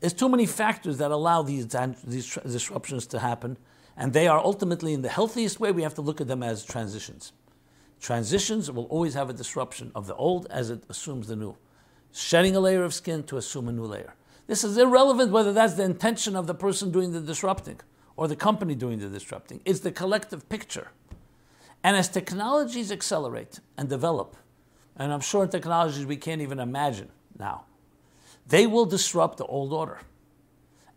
there's 0.00 0.12
too 0.12 0.28
many 0.28 0.46
factors 0.46 0.98
that 0.98 1.10
allow 1.10 1.42
these, 1.42 1.66
these 2.04 2.34
disruptions 2.34 3.06
to 3.08 3.18
happen, 3.18 3.56
and 3.98 4.12
they 4.12 4.28
are 4.28 4.38
ultimately, 4.38 4.94
in 4.94 5.02
the 5.02 5.08
healthiest 5.08 5.58
way, 5.58 5.72
we 5.72 5.82
have 5.82 5.94
to 5.94 6.02
look 6.02 6.20
at 6.20 6.28
them 6.28 6.42
as 6.42 6.64
transitions. 6.64 7.32
Transitions 8.00 8.70
will 8.70 8.84
always 8.84 9.14
have 9.14 9.28
a 9.28 9.32
disruption 9.32 9.90
of 9.92 10.06
the 10.06 10.14
old 10.14 10.46
as 10.50 10.70
it 10.70 10.84
assumes 10.88 11.26
the 11.26 11.34
new, 11.34 11.56
shedding 12.12 12.54
a 12.54 12.60
layer 12.60 12.84
of 12.84 12.94
skin 12.94 13.24
to 13.24 13.36
assume 13.36 13.68
a 13.68 13.72
new 13.72 13.84
layer. 13.84 14.14
This 14.46 14.62
is 14.62 14.78
irrelevant 14.78 15.32
whether 15.32 15.52
that's 15.52 15.74
the 15.74 15.82
intention 15.82 16.36
of 16.36 16.46
the 16.46 16.54
person 16.54 16.92
doing 16.92 17.10
the 17.10 17.20
disrupting 17.20 17.80
or 18.16 18.28
the 18.28 18.36
company 18.36 18.76
doing 18.76 19.00
the 19.00 19.08
disrupting. 19.08 19.60
It's 19.64 19.80
the 19.80 19.90
collective 19.90 20.48
picture. 20.48 20.92
And 21.82 21.96
as 21.96 22.08
technologies 22.08 22.92
accelerate 22.92 23.58
and 23.76 23.88
develop, 23.88 24.36
and 24.96 25.12
I'm 25.12 25.20
sure 25.20 25.48
technologies 25.48 26.06
we 26.06 26.16
can't 26.16 26.40
even 26.40 26.60
imagine 26.60 27.08
now, 27.36 27.64
they 28.46 28.66
will 28.68 28.86
disrupt 28.86 29.38
the 29.38 29.44
old 29.46 29.72
order. 29.72 29.98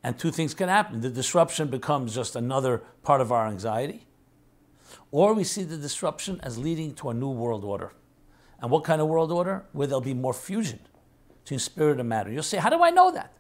And 0.04 0.18
two 0.18 0.32
things 0.32 0.54
can 0.54 0.70
happen. 0.70 1.02
The 1.02 1.10
disruption 1.10 1.68
becomes 1.68 2.16
just 2.16 2.36
another 2.36 2.82
part 3.04 3.22
of 3.22 3.32
our 3.32 3.48
anxiety, 3.48 4.08
or 5.12 5.34
we 5.34 5.44
see 5.44 5.64
the 5.64 5.78
disruption 5.78 6.40
as 6.42 6.58
leading 6.58 6.96
to 6.96 7.10
a 7.10 7.14
new 7.14 7.30
world 7.30 7.64
order. 7.64 7.94
And 8.60 8.72
what 8.72 8.84
kind 8.84 9.02
of 9.02 9.08
world 9.08 9.32
order? 9.32 9.66
Where 9.74 9.88
there'll 9.88 10.02
be 10.02 10.14
more 10.14 10.34
fusion 10.34 10.80
between 11.44 11.60
spirit 11.60 12.00
and 12.00 12.08
matter. 12.08 12.32
You'll 12.32 12.44
say, 12.44 12.58
How 12.58 12.70
do 12.70 12.84
I 12.84 12.90
know 12.90 13.12
that? 13.12 13.34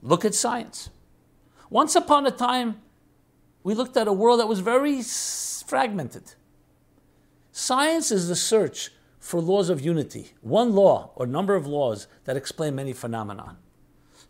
Look 0.00 0.24
at 0.24 0.34
science. 0.34 0.90
Once 1.70 1.94
upon 1.94 2.26
a 2.26 2.30
time, 2.30 2.80
we 3.62 3.74
looked 3.74 3.96
at 3.96 4.08
a 4.08 4.12
world 4.12 4.40
that 4.40 4.48
was 4.48 4.60
very 4.60 5.02
fragmented. 5.02 6.34
Science 7.52 8.10
is 8.10 8.28
the 8.28 8.36
search 8.36 8.90
for 9.18 9.40
laws 9.40 9.70
of 9.70 9.80
unity, 9.80 10.32
one 10.40 10.72
law 10.72 11.12
or 11.14 11.26
number 11.26 11.54
of 11.54 11.66
laws 11.66 12.08
that 12.24 12.36
explain 12.36 12.74
many 12.74 12.92
phenomena. 12.92 13.56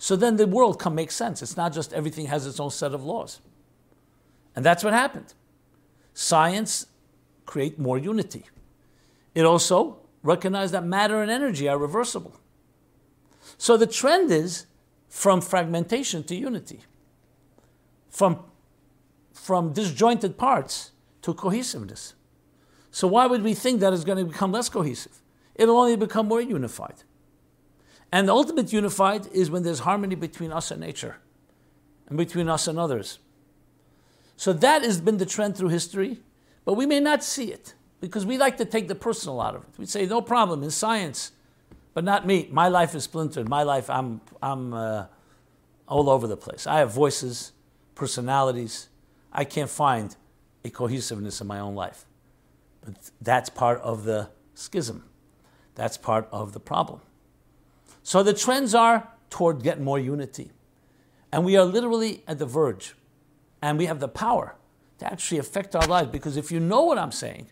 So 0.03 0.17
then 0.17 0.35
the 0.35 0.49
world 0.49 0.81
can 0.81 0.97
make 0.97 1.12
sense. 1.12 1.43
It's 1.43 1.57
not 1.57 1.73
just 1.73 1.93
everything 1.93 2.27
has 2.27 2.45
its 2.45 2.59
own 2.59 2.73
set 2.73 2.93
of 2.93 3.05
laws. 3.05 3.41
And 4.57 4.67
that's 4.67 4.83
what 4.83 4.93
happened. 4.93 5.33
Science 6.12 6.87
create 7.47 7.79
more 7.79 7.99
unity. 7.99 8.47
It 9.33 9.45
also 9.45 10.01
recognized 10.25 10.75
that 10.75 10.85
matter 10.85 11.23
and 11.23 11.31
energy 11.31 11.69
are 11.69 11.79
reversible. 11.79 12.35
So 13.59 13.77
the 13.77 13.87
trend 13.87 14.33
is 14.33 14.67
from 15.09 15.41
fragmentation 15.41 16.25
to 16.25 16.35
unity, 16.35 16.81
from, 18.11 18.41
from 19.33 19.73
disjointed 19.73 20.37
parts 20.37 20.91
to 21.21 21.33
cohesiveness. 21.33 22.15
So 22.91 23.07
why 23.07 23.27
would 23.27 23.45
we 23.45 23.55
think 23.55 23.79
that 23.79 23.93
it's 23.93 24.03
going 24.03 24.19
to 24.19 24.25
become 24.25 24.51
less 24.51 24.69
cohesive? 24.69 25.23
It'll 25.55 25.79
only 25.79 25.95
become 25.95 26.27
more 26.27 26.41
unified. 26.41 27.05
And 28.12 28.29
the 28.29 28.33
ultimate 28.33 28.72
unified 28.72 29.27
is 29.33 29.51
when 29.51 29.62
there's 29.62 29.81
harmony 29.81 30.14
between 30.14 30.53
us 30.53 30.70
and 30.70 30.81
nature 30.81 31.16
and 32.09 32.18
between 32.18 32.48
us 32.48 32.68
and 32.68 32.79
others. 32.79 33.18
So 34.37 34.53
that 34.53 34.83
has 34.83 35.01
been 35.01 35.16
the 35.16 35.27
trend 35.27 35.57
through 35.57 35.70
history, 35.70 36.20
but 36.66 36.75
we 36.75 36.85
may 36.85 37.01
not 37.01 37.25
see 37.25 37.51
it 37.51 37.75
because 38.01 38.27
we 38.27 38.37
like 38.37 38.59
to 38.59 38.66
take 38.66 38.88
the 38.88 38.94
personal 38.94 39.40
out 39.40 39.55
of 39.55 39.62
it. 39.62 39.68
We 39.79 39.87
say, 39.87 40.05
no 40.05 40.20
problem, 40.20 40.62
in 40.62 40.70
science, 40.70 41.33
but 41.94 42.05
not 42.05 42.27
me. 42.27 42.48
My 42.51 42.68
life 42.68 42.94
is 42.94 43.05
splintered. 43.05 43.48
My 43.48 43.62
life, 43.62 43.88
I'm, 43.88 44.20
I'm 44.42 44.75
uh, 44.75 45.07
all 45.88 46.11
over 46.11 46.27
the 46.27 46.37
place. 46.37 46.66
I 46.66 46.81
have 46.81 46.92
voices, 46.92 47.53
personalities. 47.94 48.88
I 49.33 49.44
can't 49.44 49.70
find 49.70 50.14
a 50.64 50.70
cohesiveness 50.70 51.40
in 51.40 51.46
my 51.46 51.61
own 51.61 51.75
life. 51.75 52.05
But 52.85 52.94
that's 53.20 53.48
part 53.48 53.81
of 53.81 54.05
the 54.05 54.29
schism. 54.55 55.05
That's 55.77 55.96
part 55.96 56.29
of 56.31 56.53
the 56.53 56.61
problem. 56.61 57.01
So 58.02 58.22
the 58.22 58.35
trends 58.35 58.74
are 58.74 59.09
toward 59.31 59.62
getting 59.62 59.85
more 59.85 59.98
unity. 59.98 60.50
And 61.33 61.44
we 61.44 61.57
are 61.57 61.64
literally 61.64 62.22
at 62.28 62.38
the 62.38 62.46
verge. 62.46 62.94
And 63.62 63.78
we 63.78 63.87
have 63.87 64.00
the 64.00 64.09
power 64.09 64.57
to 64.98 65.11
actually 65.11 65.38
affect 65.38 65.74
our 65.74 65.87
lives 65.87 66.11
because 66.11 66.37
if 66.37 66.52
you 66.52 66.61
know 66.61 66.83
what 66.83 66.98
I'm 66.98 67.12
saying 67.12 67.50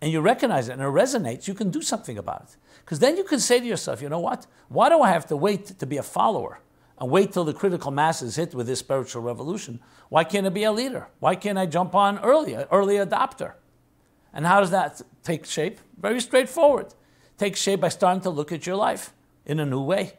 and 0.00 0.10
you 0.12 0.20
recognize 0.20 0.68
it 0.68 0.72
and 0.72 0.82
it 0.82 0.86
resonates, 0.86 1.46
you 1.46 1.54
can 1.54 1.70
do 1.70 1.80
something 1.80 2.18
about 2.18 2.42
it. 2.42 2.56
Because 2.84 2.98
then 2.98 3.16
you 3.16 3.24
can 3.24 3.38
say 3.38 3.60
to 3.60 3.66
yourself, 3.66 4.02
you 4.02 4.08
know 4.08 4.18
what? 4.18 4.46
Why 4.68 4.88
do 4.88 5.00
I 5.00 5.10
have 5.10 5.26
to 5.26 5.36
wait 5.36 5.66
to 5.78 5.86
be 5.86 5.96
a 5.96 6.02
follower 6.02 6.60
and 6.98 7.10
wait 7.10 7.32
till 7.32 7.44
the 7.44 7.54
critical 7.54 7.90
mass 7.90 8.20
is 8.22 8.36
hit 8.36 8.54
with 8.54 8.66
this 8.66 8.80
spiritual 8.80 9.22
revolution? 9.22 9.80
Why 10.08 10.24
can't 10.24 10.46
I 10.46 10.50
be 10.50 10.64
a 10.64 10.72
leader? 10.72 11.08
Why 11.20 11.36
can't 11.36 11.58
I 11.58 11.66
jump 11.66 11.94
on 11.94 12.18
early, 12.18 12.54
early 12.70 12.96
adopter? 12.96 13.54
And 14.32 14.46
how 14.46 14.60
does 14.60 14.70
that 14.70 15.00
take 15.22 15.46
shape? 15.46 15.78
Very 15.98 16.20
straightforward. 16.20 16.94
Take 17.38 17.56
shape 17.56 17.80
by 17.80 17.88
starting 17.88 18.22
to 18.22 18.30
look 18.30 18.52
at 18.52 18.66
your 18.66 18.76
life 18.76 19.12
in 19.46 19.60
a 19.60 19.66
new 19.66 19.80
way. 19.80 20.14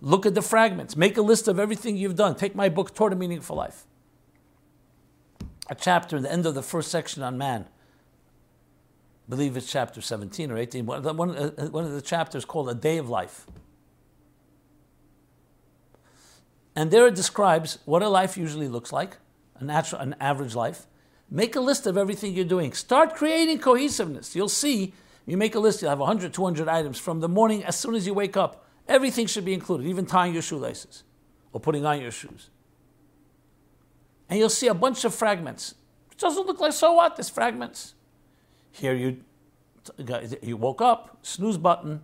Look 0.00 0.26
at 0.26 0.34
the 0.34 0.42
fragments. 0.42 0.96
Make 0.96 1.16
a 1.16 1.22
list 1.22 1.48
of 1.48 1.58
everything 1.58 1.96
you've 1.96 2.16
done. 2.16 2.34
Take 2.34 2.54
my 2.54 2.68
book, 2.68 2.94
Toward 2.94 3.12
a 3.12 3.16
Meaningful 3.16 3.56
Life. 3.56 3.86
A 5.68 5.74
chapter 5.74 6.16
in 6.16 6.22
the 6.22 6.32
end 6.32 6.44
of 6.44 6.54
the 6.54 6.62
first 6.62 6.90
section 6.90 7.22
on 7.22 7.38
man. 7.38 7.66
I 9.26 9.30
believe 9.30 9.56
it's 9.56 9.70
chapter 9.70 10.00
17 10.00 10.50
or 10.50 10.58
18. 10.58 10.84
One, 10.84 11.16
one, 11.16 11.30
of 11.84 11.92
the 11.92 12.02
chapters 12.02 12.44
called 12.44 12.68
A 12.68 12.74
Day 12.74 12.98
of 12.98 13.08
Life. 13.08 13.46
And 16.76 16.90
there 16.90 17.06
it 17.06 17.14
describes 17.14 17.78
what 17.86 18.02
a 18.02 18.08
life 18.08 18.36
usually 18.36 18.68
looks 18.68 18.92
like, 18.92 19.16
a 19.54 19.64
natural, 19.64 20.02
an 20.02 20.16
average 20.20 20.54
life, 20.54 20.86
Make 21.30 21.56
a 21.56 21.60
list 21.60 21.86
of 21.86 21.96
everything 21.96 22.34
you're 22.34 22.44
doing. 22.44 22.72
Start 22.72 23.14
creating 23.14 23.58
cohesiveness. 23.58 24.36
You'll 24.36 24.48
see, 24.48 24.94
you 25.26 25.36
make 25.36 25.54
a 25.54 25.60
list, 25.60 25.80
you'll 25.80 25.90
have 25.90 25.98
100, 25.98 26.32
200 26.32 26.68
items 26.68 26.98
from 26.98 27.20
the 27.20 27.28
morning 27.28 27.64
as 27.64 27.76
soon 27.76 27.94
as 27.94 28.06
you 28.06 28.14
wake 28.14 28.36
up. 28.36 28.66
Everything 28.86 29.26
should 29.26 29.44
be 29.44 29.54
included, 29.54 29.86
even 29.86 30.04
tying 30.04 30.34
your 30.34 30.42
shoelaces 30.42 31.04
or 31.52 31.60
putting 31.60 31.86
on 31.86 32.00
your 32.00 32.10
shoes. 32.10 32.50
And 34.28 34.38
you'll 34.38 34.50
see 34.50 34.66
a 34.66 34.74
bunch 34.74 35.04
of 35.04 35.14
fragments. 35.14 35.74
It 36.12 36.18
doesn't 36.18 36.46
look 36.46 36.60
like 36.60 36.72
so 36.72 36.92
what, 36.94 37.16
there's 37.16 37.30
fragments. 37.30 37.94
Here 38.72 38.94
you, 38.94 39.20
you 40.42 40.56
woke 40.56 40.82
up, 40.82 41.18
snooze 41.22 41.56
button, 41.56 42.02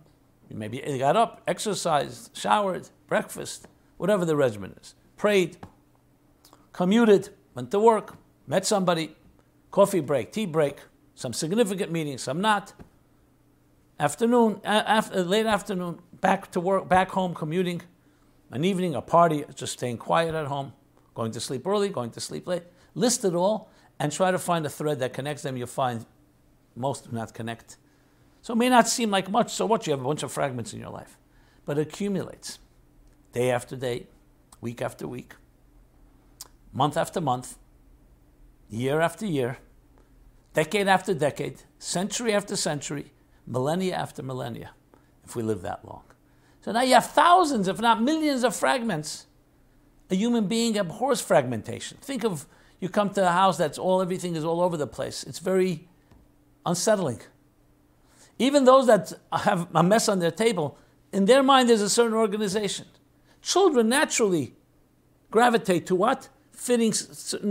you 0.49 0.55
maybe 0.55 0.83
you 0.85 0.97
got 0.97 1.15
up, 1.15 1.41
exercised, 1.47 2.35
showered, 2.35 2.89
breakfast, 3.07 3.67
whatever 3.97 4.25
the 4.25 4.35
regimen 4.35 4.75
is, 4.81 4.95
prayed, 5.17 5.57
commuted, 6.73 7.29
went 7.53 7.71
to 7.71 7.79
work, 7.79 8.15
met 8.47 8.65
somebody, 8.65 9.15
coffee 9.69 9.99
break, 9.99 10.31
tea 10.31 10.45
break, 10.45 10.79
some 11.15 11.33
significant 11.33 11.91
meetings, 11.91 12.23
some 12.23 12.41
not. 12.41 12.73
Afternoon, 14.01 14.59
after, 14.63 15.23
late 15.23 15.45
afternoon, 15.45 15.99
back 16.21 16.49
to 16.53 16.59
work, 16.59 16.89
back 16.89 17.11
home, 17.11 17.35
commuting. 17.35 17.83
An 18.49 18.65
evening, 18.65 18.95
a 18.95 19.01
party, 19.01 19.45
just 19.53 19.73
staying 19.73 19.99
quiet 19.99 20.33
at 20.33 20.47
home, 20.47 20.73
going 21.13 21.31
to 21.33 21.39
sleep 21.39 21.67
early, 21.67 21.89
going 21.89 22.09
to 22.09 22.19
sleep 22.19 22.47
late. 22.47 22.63
List 22.95 23.23
it 23.23 23.35
all 23.35 23.69
and 23.99 24.11
try 24.11 24.31
to 24.31 24.39
find 24.39 24.65
a 24.65 24.69
thread 24.69 24.97
that 25.01 25.13
connects 25.13 25.43
them. 25.43 25.55
You'll 25.55 25.67
find 25.67 26.07
most 26.75 27.11
do 27.11 27.15
not 27.15 27.35
connect. 27.35 27.77
So 28.41 28.53
it 28.53 28.55
may 28.55 28.69
not 28.69 28.87
seem 28.87 29.11
like 29.11 29.29
much. 29.29 29.53
So 29.53 29.67
what? 29.67 29.85
You 29.85 29.91
have 29.91 30.01
a 30.01 30.03
bunch 30.03 30.23
of 30.23 30.31
fragments 30.31 30.73
in 30.73 30.79
your 30.79 30.89
life. 30.89 31.19
But 31.63 31.77
it 31.77 31.89
accumulates 31.89 32.57
day 33.33 33.51
after 33.51 33.75
day, 33.75 34.07
week 34.61 34.81
after 34.81 35.07
week, 35.07 35.35
month 36.73 36.97
after 36.97 37.21
month, 37.21 37.55
year 38.67 38.99
after 38.99 39.27
year, 39.27 39.59
decade 40.55 40.87
after 40.87 41.13
decade, 41.13 41.61
century 41.77 42.33
after 42.33 42.55
century, 42.55 43.11
millennia 43.45 43.95
after 43.95 44.23
millennia, 44.23 44.71
if 45.23 45.35
we 45.35 45.43
live 45.43 45.61
that 45.61 45.85
long. 45.85 46.03
So 46.61 46.71
now 46.71 46.81
you 46.81 46.93
have 46.93 47.07
thousands, 47.07 47.67
if 47.67 47.79
not 47.79 48.01
millions, 48.01 48.43
of 48.43 48.55
fragments. 48.55 49.25
A 50.09 50.15
human 50.15 50.47
being 50.47 50.77
abhors 50.77 51.21
fragmentation. 51.21 51.97
Think 52.01 52.25
of 52.25 52.45
you 52.79 52.89
come 52.89 53.11
to 53.11 53.25
a 53.25 53.31
house 53.31 53.57
that's 53.57 53.77
all, 53.77 54.01
everything 54.01 54.35
is 54.35 54.43
all 54.43 54.59
over 54.61 54.75
the 54.75 54.87
place. 54.87 55.23
It's 55.23 55.39
very 55.39 55.87
unsettling. 56.65 57.21
Even 58.37 58.65
those 58.65 58.87
that 58.87 59.13
have 59.31 59.67
a 59.73 59.83
mess 59.83 60.09
on 60.09 60.19
their 60.19 60.31
table, 60.31 60.77
in 61.13 61.25
their 61.25 61.43
mind, 61.43 61.69
there's 61.69 61.81
a 61.81 61.89
certain 61.89 62.13
organization. 62.13 62.87
Children 63.41 63.89
naturally 63.89 64.55
gravitate 65.29 65.85
to 65.87 65.95
what? 65.95 66.29
fitting 66.61 66.93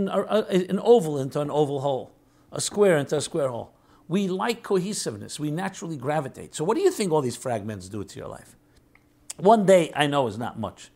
uh, 0.07 0.21
uh, 0.21 0.45
an 0.49 0.79
oval 0.79 1.19
into 1.19 1.41
an 1.41 1.51
oval 1.51 1.81
hole, 1.81 2.13
a 2.53 2.61
square 2.61 2.97
into 2.97 3.17
a 3.17 3.21
square 3.21 3.49
hole. 3.49 3.73
We 4.11 4.27
like 4.27 4.61
cohesiveness. 4.61 5.39
We 5.39 5.51
naturally 5.51 5.95
gravitate. 5.95 6.53
So, 6.53 6.65
what 6.65 6.75
do 6.75 6.83
you 6.83 6.91
think 6.91 7.13
all 7.13 7.21
these 7.21 7.37
fragments 7.37 7.87
do 7.87 8.03
to 8.03 8.19
your 8.19 8.27
life? 8.27 8.57
One 9.37 9.65
day, 9.65 9.89
I 9.95 10.05
know, 10.05 10.27
is 10.27 10.37
not 10.37 10.59
much. 10.59 10.89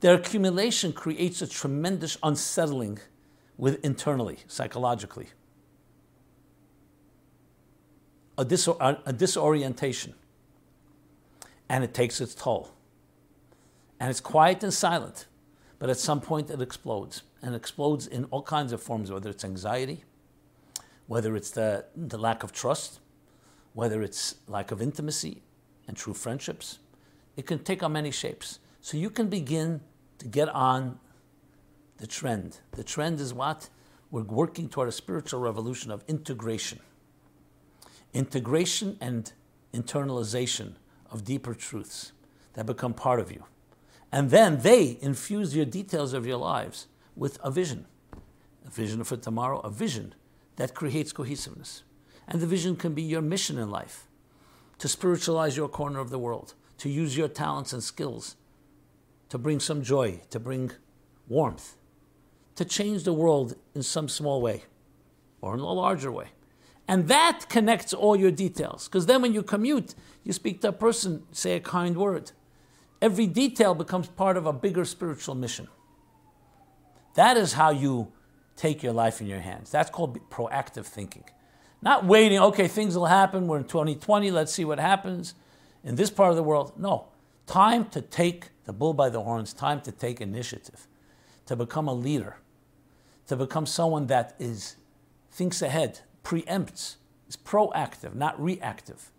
Their 0.00 0.14
accumulation 0.14 0.92
creates 0.92 1.40
a 1.40 1.46
tremendous 1.46 2.18
unsettling 2.20 2.98
with 3.56 3.84
internally, 3.84 4.38
psychologically. 4.48 5.28
A, 8.36 8.44
disor- 8.44 8.98
a 9.06 9.12
disorientation. 9.12 10.14
And 11.68 11.84
it 11.84 11.94
takes 11.94 12.20
its 12.20 12.34
toll. 12.34 12.72
And 14.00 14.10
it's 14.10 14.20
quiet 14.20 14.64
and 14.64 14.74
silent, 14.74 15.26
but 15.78 15.90
at 15.90 15.96
some 15.96 16.20
point 16.20 16.50
it 16.50 16.60
explodes. 16.60 17.22
And 17.40 17.54
explodes 17.54 18.08
in 18.08 18.24
all 18.32 18.42
kinds 18.42 18.72
of 18.72 18.82
forms, 18.82 19.12
whether 19.12 19.30
it's 19.30 19.44
anxiety, 19.44 20.02
whether 21.06 21.36
it's 21.36 21.50
the, 21.50 21.84
the 21.96 22.18
lack 22.18 22.42
of 22.42 22.52
trust, 22.52 23.00
whether 23.74 24.02
it's 24.02 24.36
lack 24.46 24.70
of 24.70 24.80
intimacy 24.80 25.42
and 25.88 25.96
true 25.96 26.14
friendships. 26.14 26.78
It 27.36 27.46
can 27.46 27.60
take 27.60 27.82
on 27.82 27.92
many 27.92 28.10
shapes. 28.10 28.58
So 28.80 28.96
you 28.96 29.10
can 29.10 29.28
begin 29.28 29.80
to 30.18 30.28
get 30.28 30.48
on 30.48 30.98
the 31.98 32.06
trend. 32.06 32.58
The 32.72 32.84
trend 32.84 33.20
is 33.20 33.32
what? 33.32 33.68
We're 34.10 34.22
working 34.22 34.68
toward 34.68 34.88
a 34.88 34.92
spiritual 34.92 35.40
revolution 35.40 35.90
of 35.90 36.04
integration. 36.08 36.80
Integration 38.12 38.98
and 39.00 39.32
internalization 39.72 40.74
of 41.10 41.24
deeper 41.24 41.54
truths 41.54 42.12
that 42.54 42.66
become 42.66 42.92
part 42.92 43.20
of 43.20 43.30
you. 43.30 43.44
And 44.10 44.30
then 44.30 44.58
they 44.58 44.98
infuse 45.00 45.56
your 45.56 45.64
details 45.64 46.12
of 46.12 46.26
your 46.26 46.36
lives 46.36 46.88
with 47.16 47.38
a 47.42 47.50
vision. 47.50 47.86
A 48.66 48.70
vision 48.70 49.02
for 49.04 49.16
tomorrow, 49.16 49.60
a 49.60 49.70
vision 49.70 50.14
that 50.56 50.74
creates 50.74 51.12
cohesiveness. 51.12 51.82
And 52.28 52.40
the 52.40 52.46
vision 52.46 52.76
can 52.76 52.94
be 52.94 53.02
your 53.02 53.22
mission 53.22 53.58
in 53.58 53.70
life 53.70 54.06
to 54.78 54.88
spiritualize 54.88 55.56
your 55.56 55.68
corner 55.68 56.00
of 56.00 56.10
the 56.10 56.18
world, 56.18 56.54
to 56.78 56.88
use 56.88 57.16
your 57.16 57.28
talents 57.28 57.72
and 57.72 57.82
skills 57.82 58.36
to 59.32 59.38
bring 59.38 59.58
some 59.60 59.82
joy, 59.82 60.20
to 60.28 60.38
bring 60.38 60.70
warmth, 61.26 61.76
to 62.54 62.66
change 62.66 63.04
the 63.04 63.14
world 63.14 63.54
in 63.74 63.82
some 63.82 64.06
small 64.06 64.42
way 64.42 64.62
or 65.40 65.54
in 65.54 65.60
a 65.60 65.72
larger 65.72 66.12
way. 66.12 66.26
And 66.86 67.08
that 67.08 67.46
connects 67.48 67.94
all 67.94 68.14
your 68.14 68.30
details. 68.30 68.88
Because 68.88 69.06
then 69.06 69.22
when 69.22 69.32
you 69.32 69.42
commute, 69.42 69.94
you 70.22 70.34
speak 70.34 70.60
to 70.60 70.68
a 70.68 70.72
person, 70.72 71.22
say 71.32 71.56
a 71.56 71.60
kind 71.60 71.96
word. 71.96 72.32
Every 73.00 73.26
detail 73.26 73.74
becomes 73.74 74.08
part 74.08 74.36
of 74.36 74.44
a 74.44 74.52
bigger 74.52 74.84
spiritual 74.84 75.34
mission. 75.34 75.68
That 77.14 77.38
is 77.38 77.54
how 77.54 77.70
you 77.70 78.12
take 78.56 78.82
your 78.82 78.92
life 78.92 79.20
in 79.20 79.26
your 79.26 79.40
hands. 79.40 79.70
That's 79.70 79.90
called 79.90 80.18
proactive 80.30 80.86
thinking. 80.86 81.24
Not 81.80 82.04
waiting, 82.04 82.38
okay, 82.38 82.68
things 82.68 82.96
will 82.96 83.06
happen. 83.06 83.48
We're 83.48 83.58
in 83.58 83.64
2020, 83.64 84.30
let's 84.30 84.52
see 84.52 84.64
what 84.64 84.78
happens 84.78 85.34
in 85.82 85.96
this 85.96 86.10
part 86.10 86.30
of 86.30 86.36
the 86.36 86.42
world. 86.42 86.72
No. 86.78 87.08
Time 87.46 87.86
to 87.86 88.00
take 88.00 88.50
the 88.64 88.72
bull 88.72 88.94
by 88.94 89.08
the 89.08 89.22
horns, 89.22 89.52
time 89.52 89.80
to 89.80 89.92
take 89.92 90.20
initiative, 90.20 90.86
to 91.46 91.56
become 91.56 91.88
a 91.88 91.94
leader, 91.94 92.36
to 93.26 93.36
become 93.36 93.66
someone 93.66 94.06
that 94.06 94.36
is 94.38 94.76
thinks 95.30 95.62
ahead, 95.62 96.00
preempts, 96.22 96.96
is 97.28 97.36
proactive, 97.36 98.14
not 98.14 98.40
reactive. 98.40 99.10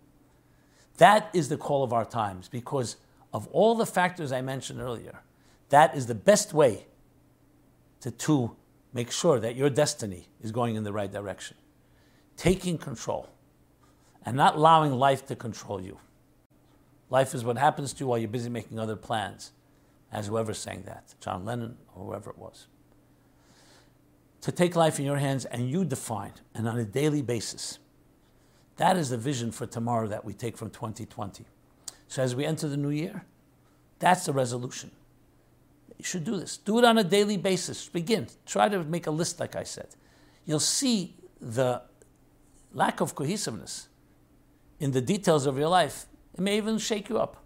That 0.98 1.30
is 1.34 1.50
the 1.50 1.58
call 1.58 1.84
of 1.84 1.91
our 1.91 2.06
times 2.06 2.48
because 2.48 2.96
of 3.34 3.48
all 3.48 3.76
the 3.76 3.86
factors 3.86 4.32
I 4.32 4.41
mentioned 4.41 4.80
earlier. 4.80 5.22
That 5.69 5.96
is 5.96 6.06
the 6.06 6.15
best 6.15 6.54
way 6.54 6.86
to, 8.02 8.12
to 8.12 8.56
make 8.93 9.12
sure 9.12 9.39
that 9.39 9.56
your 9.56 9.69
destiny 9.69 10.27
is 10.41 10.51
going 10.51 10.75
in 10.75 10.84
the 10.84 10.93
right 10.93 11.12
direction. 11.12 11.58
Taking 12.38 12.77
control 12.77 13.29
and 14.25 14.38
not 14.38 14.56
allowing 14.56 14.93
life 14.93 15.25
to 15.27 15.36
control 15.36 15.82
you. 15.82 15.97
Life 17.10 17.36
is 17.36 17.43
what 17.43 17.58
happens 17.58 17.93
to 17.93 17.99
you 18.01 18.08
while 18.08 18.17
you're 18.17 18.27
busy 18.27 18.49
making 18.49 18.79
other 18.79 18.95
plans, 18.95 19.51
as 20.12 20.27
whoever's 20.27 20.58
saying 20.58 20.84
that, 20.86 21.13
John 21.19 21.45
Lennon 21.45 21.77
or 21.95 22.06
whoever 22.06 22.29
it 22.29 22.38
was. 22.38 22.67
To 24.41 24.51
take 24.51 24.75
life 24.75 24.99
in 24.99 25.06
your 25.06 25.17
hands 25.17 25.45
and 25.45 25.69
you 25.69 25.86
define, 25.86 26.34
and 26.53 26.67
on 26.67 26.77
a 26.77 26.86
daily 26.86 27.21
basis. 27.21 27.79
That 28.77 28.97
is 28.97 29.10
the 29.10 29.17
vision 29.17 29.51
for 29.51 29.65
tomorrow 29.65 30.08
that 30.08 30.25
we 30.25 30.34
take 30.34 30.58
from 30.58 30.69
2020. 30.69 31.45
So 32.08 32.23
as 32.23 32.36
we 32.36 32.45
enter 32.45 32.67
the 32.67 32.77
new 32.77 32.89
year, 32.89 33.25
that's 33.99 34.25
the 34.25 34.34
resolution. 34.34 34.91
You 36.04 36.08
should 36.08 36.26
do 36.26 36.36
this. 36.36 36.58
Do 36.58 36.80
it 36.80 36.84
on 36.84 36.98
a 36.98 37.04
daily 37.04 37.38
basis. 37.38 37.88
Begin. 37.88 38.28
Try 38.46 38.68
to 38.68 38.84
make 38.84 39.08
a 39.08 39.12
list, 39.12 39.39
like 39.39 39.56
I 39.56 39.63
said. 39.63 39.88
You'll 40.46 40.60
see 40.60 41.16
the 41.39 41.82
lack 42.74 43.00
of 43.00 43.16
cohesiveness 43.16 43.88
in 44.82 44.92
the 44.92 45.00
details 45.00 45.46
of 45.46 45.58
your 45.58 45.70
life. 45.70 46.08
It 46.34 46.42
may 46.42 46.58
even 46.58 46.78
shake 46.78 47.08
you 47.08 47.20
up. 47.20 47.38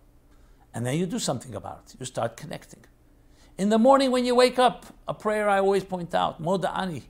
And 0.73 0.87
then 0.87 0.97
you 0.97 1.05
do 1.05 1.19
something 1.19 1.53
about 1.53 1.83
it. 1.85 1.99
You 1.99 2.05
start 2.07 2.35
connecting. 2.35 2.83
In 3.59 3.69
the 3.69 3.77
morning 3.77 4.09
when 4.09 4.25
you 4.25 4.33
wake 4.33 4.57
up, 4.57 4.87
a 5.07 5.13
prayer 5.13 5.47
I 5.47 5.59
always 5.59 5.83
point 5.83 6.15
out, 6.15 6.41
Modeh 6.41 6.75
Ani, 6.75 7.03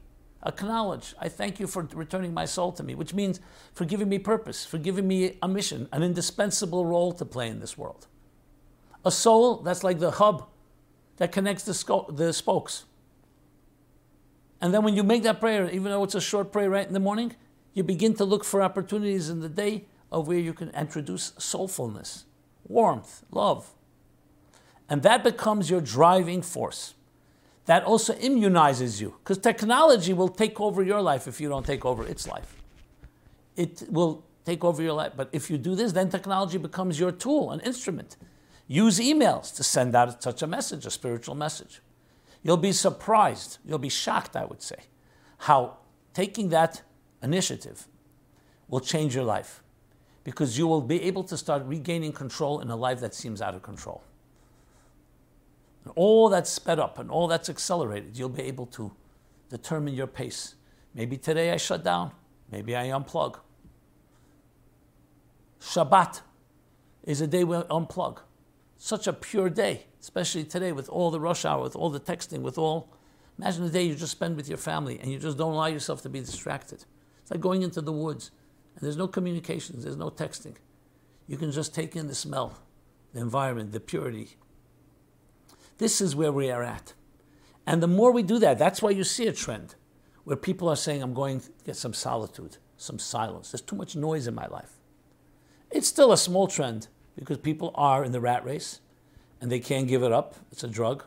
acknowledge, 0.45 1.15
I 1.17 1.29
thank 1.29 1.61
you 1.61 1.67
for 1.67 1.87
returning 1.93 2.33
my 2.33 2.43
soul 2.43 2.73
to 2.73 2.83
me, 2.83 2.93
which 2.93 3.13
means 3.13 3.39
for 3.73 3.85
giving 3.85 4.09
me 4.09 4.19
purpose, 4.19 4.65
for 4.65 4.79
giving 4.79 5.07
me 5.07 5.37
a 5.41 5.47
mission, 5.47 5.87
an 5.93 6.03
indispensable 6.03 6.85
role 6.85 7.13
to 7.13 7.23
play 7.23 7.47
in 7.47 7.61
this 7.61 7.77
world. 7.77 8.07
A 9.05 9.11
soul 9.11 9.61
that's 9.61 9.85
like 9.85 9.99
the 9.99 10.11
hub 10.11 10.49
that 11.17 11.31
connects 11.31 11.63
the, 11.63 12.05
the 12.09 12.31
spokes. 12.31 12.85
And 14.61 14.73
then 14.73 14.83
when 14.83 14.95
you 14.95 15.03
make 15.03 15.23
that 15.23 15.39
prayer, 15.39 15.69
even 15.69 15.91
though 15.91 16.03
it's 16.03 16.15
a 16.15 16.21
short 16.21 16.51
prayer 16.51 16.69
right 16.69 16.87
in 16.87 16.93
the 16.93 16.99
morning, 16.99 17.35
you 17.73 17.83
begin 17.83 18.15
to 18.15 18.25
look 18.25 18.43
for 18.43 18.63
opportunities 18.63 19.29
in 19.29 19.39
the 19.39 19.49
day 19.49 19.85
of 20.11 20.27
where 20.27 20.39
you 20.39 20.53
can 20.53 20.69
introduce 20.69 21.31
soulfulness, 21.31 22.23
warmth, 22.67 23.23
love. 23.31 23.73
And 24.89 25.03
that 25.03 25.23
becomes 25.23 25.69
your 25.69 25.81
driving 25.81 26.41
force. 26.41 26.95
That 27.65 27.83
also 27.83 28.13
immunizes 28.13 29.01
you, 29.01 29.15
because 29.19 29.37
technology 29.37 30.13
will 30.13 30.29
take 30.29 30.61
over 30.61 30.81
your 30.81 31.01
life 31.01 31.27
if 31.27 31.41
you 31.41 31.49
don't 31.49 31.65
take 31.65 31.85
over 31.85 32.05
its 32.05 32.25
life. 32.25 32.55
It 33.57 33.83
will 33.89 34.23
take 34.45 34.63
over 34.63 34.81
your 34.81 34.93
life. 34.93 35.11
But 35.17 35.29
if 35.33 35.49
you 35.51 35.57
do 35.57 35.75
this, 35.75 35.91
then 35.91 36.09
technology 36.09 36.57
becomes 36.57 36.97
your 36.97 37.11
tool, 37.11 37.51
an 37.51 37.59
instrument. 37.59 38.15
Use 38.67 38.99
emails 38.99 39.55
to 39.55 39.63
send 39.63 39.95
out 39.95 40.21
such 40.21 40.41
a 40.41 40.47
message, 40.47 40.85
a 40.85 40.91
spiritual 40.91 41.35
message. 41.35 41.81
You'll 42.43 42.57
be 42.57 42.73
surprised, 42.73 43.59
you'll 43.65 43.79
be 43.79 43.89
shocked, 43.89 44.35
I 44.35 44.45
would 44.45 44.61
say, 44.61 44.77
how 45.39 45.77
taking 46.13 46.49
that 46.49 46.81
initiative 47.23 47.87
will 48.67 48.81
change 48.81 49.15
your 49.15 49.23
life 49.23 49.63
because 50.23 50.57
you 50.57 50.67
will 50.67 50.81
be 50.81 51.01
able 51.03 51.23
to 51.23 51.37
start 51.37 51.63
regaining 51.65 52.11
control 52.11 52.59
in 52.59 52.69
a 52.69 52.75
life 52.75 52.99
that 52.99 53.15
seems 53.15 53.41
out 53.41 53.55
of 53.55 53.61
control. 53.61 54.03
And 55.85 55.93
all 55.95 56.27
that's 56.27 56.49
sped 56.49 56.79
up 56.79 56.99
and 56.99 57.09
all 57.09 57.27
that's 57.27 57.49
accelerated, 57.49 58.17
you'll 58.17 58.27
be 58.27 58.43
able 58.43 58.65
to 58.67 58.91
determine 59.49 59.93
your 59.93 60.07
pace. 60.07 60.55
Maybe 60.93 61.15
today 61.15 61.51
I 61.51 61.57
shut 61.57 61.83
down, 61.83 62.11
maybe 62.51 62.75
I 62.75 62.87
unplug. 62.87 63.37
Shabbat 65.61 66.21
is 67.03 67.21
a 67.21 67.27
day 67.27 67.45
we 67.45 67.55
unplug 67.55 68.19
such 68.77 69.07
a 69.07 69.13
pure 69.13 69.49
day, 69.49 69.85
especially 69.99 70.43
today 70.43 70.71
with 70.71 70.89
all 70.89 71.11
the 71.11 71.19
rush 71.19 71.45
hour, 71.45 71.63
with 71.63 71.75
all 71.75 71.89
the 71.89 71.99
texting, 71.99 72.41
with 72.41 72.57
all. 72.57 72.93
Imagine 73.37 73.63
the 73.63 73.69
day 73.69 73.83
you 73.83 73.95
just 73.95 74.11
spend 74.11 74.35
with 74.35 74.47
your 74.47 74.57
family 74.57 74.99
and 74.99 75.11
you 75.11 75.19
just 75.19 75.37
don't 75.37 75.53
allow 75.53 75.67
yourself 75.67 76.01
to 76.03 76.09
be 76.09 76.19
distracted. 76.19 76.85
It's 77.21 77.31
like 77.31 77.41
going 77.41 77.61
into 77.61 77.81
the 77.81 77.91
woods 77.91 78.31
and 78.75 78.83
there's 78.83 78.97
no 78.97 79.07
communications, 79.07 79.83
there's 79.83 79.97
no 79.97 80.09
texting. 80.09 80.55
You 81.27 81.37
can 81.37 81.51
just 81.51 81.75
take 81.75 81.95
in 81.95 82.07
the 82.07 82.15
smell, 82.15 82.59
the 83.13 83.19
environment, 83.19 83.71
the 83.71 83.79
purity. 83.79 84.37
This 85.77 86.01
is 86.01 86.15
where 86.15 86.31
we 86.31 86.49
are 86.49 86.63
at. 86.63 86.93
And 87.65 87.83
the 87.83 87.87
more 87.87 88.11
we 88.11 88.23
do 88.23 88.39
that, 88.39 88.57
that's 88.57 88.81
why 88.81 88.91
you 88.91 89.03
see 89.03 89.27
a 89.27 89.33
trend 89.33 89.75
where 90.23 90.37
people 90.37 90.69
are 90.69 90.75
saying, 90.75 91.01
I'm 91.01 91.13
going 91.13 91.41
to 91.41 91.49
get 91.65 91.75
some 91.75 91.93
solitude, 91.93 92.57
some 92.77 92.97
silence. 92.99 93.51
There's 93.51 93.61
too 93.61 93.75
much 93.75 93.95
noise 93.95 94.27
in 94.27 94.35
my 94.35 94.47
life. 94.47 94.73
It's 95.69 95.87
still 95.87 96.11
a 96.11 96.17
small 96.17 96.47
trend, 96.47 96.87
because 97.17 97.37
people 97.39 97.71
are 97.75 98.05
in 98.05 98.11
the 98.11 98.21
rat 98.21 98.45
race 98.45 98.79
and 99.41 99.51
they 99.51 99.59
can't 99.59 99.87
give 99.87 100.03
it 100.03 100.11
up. 100.11 100.35
It's 100.51 100.63
a 100.63 100.67
drug. 100.67 101.03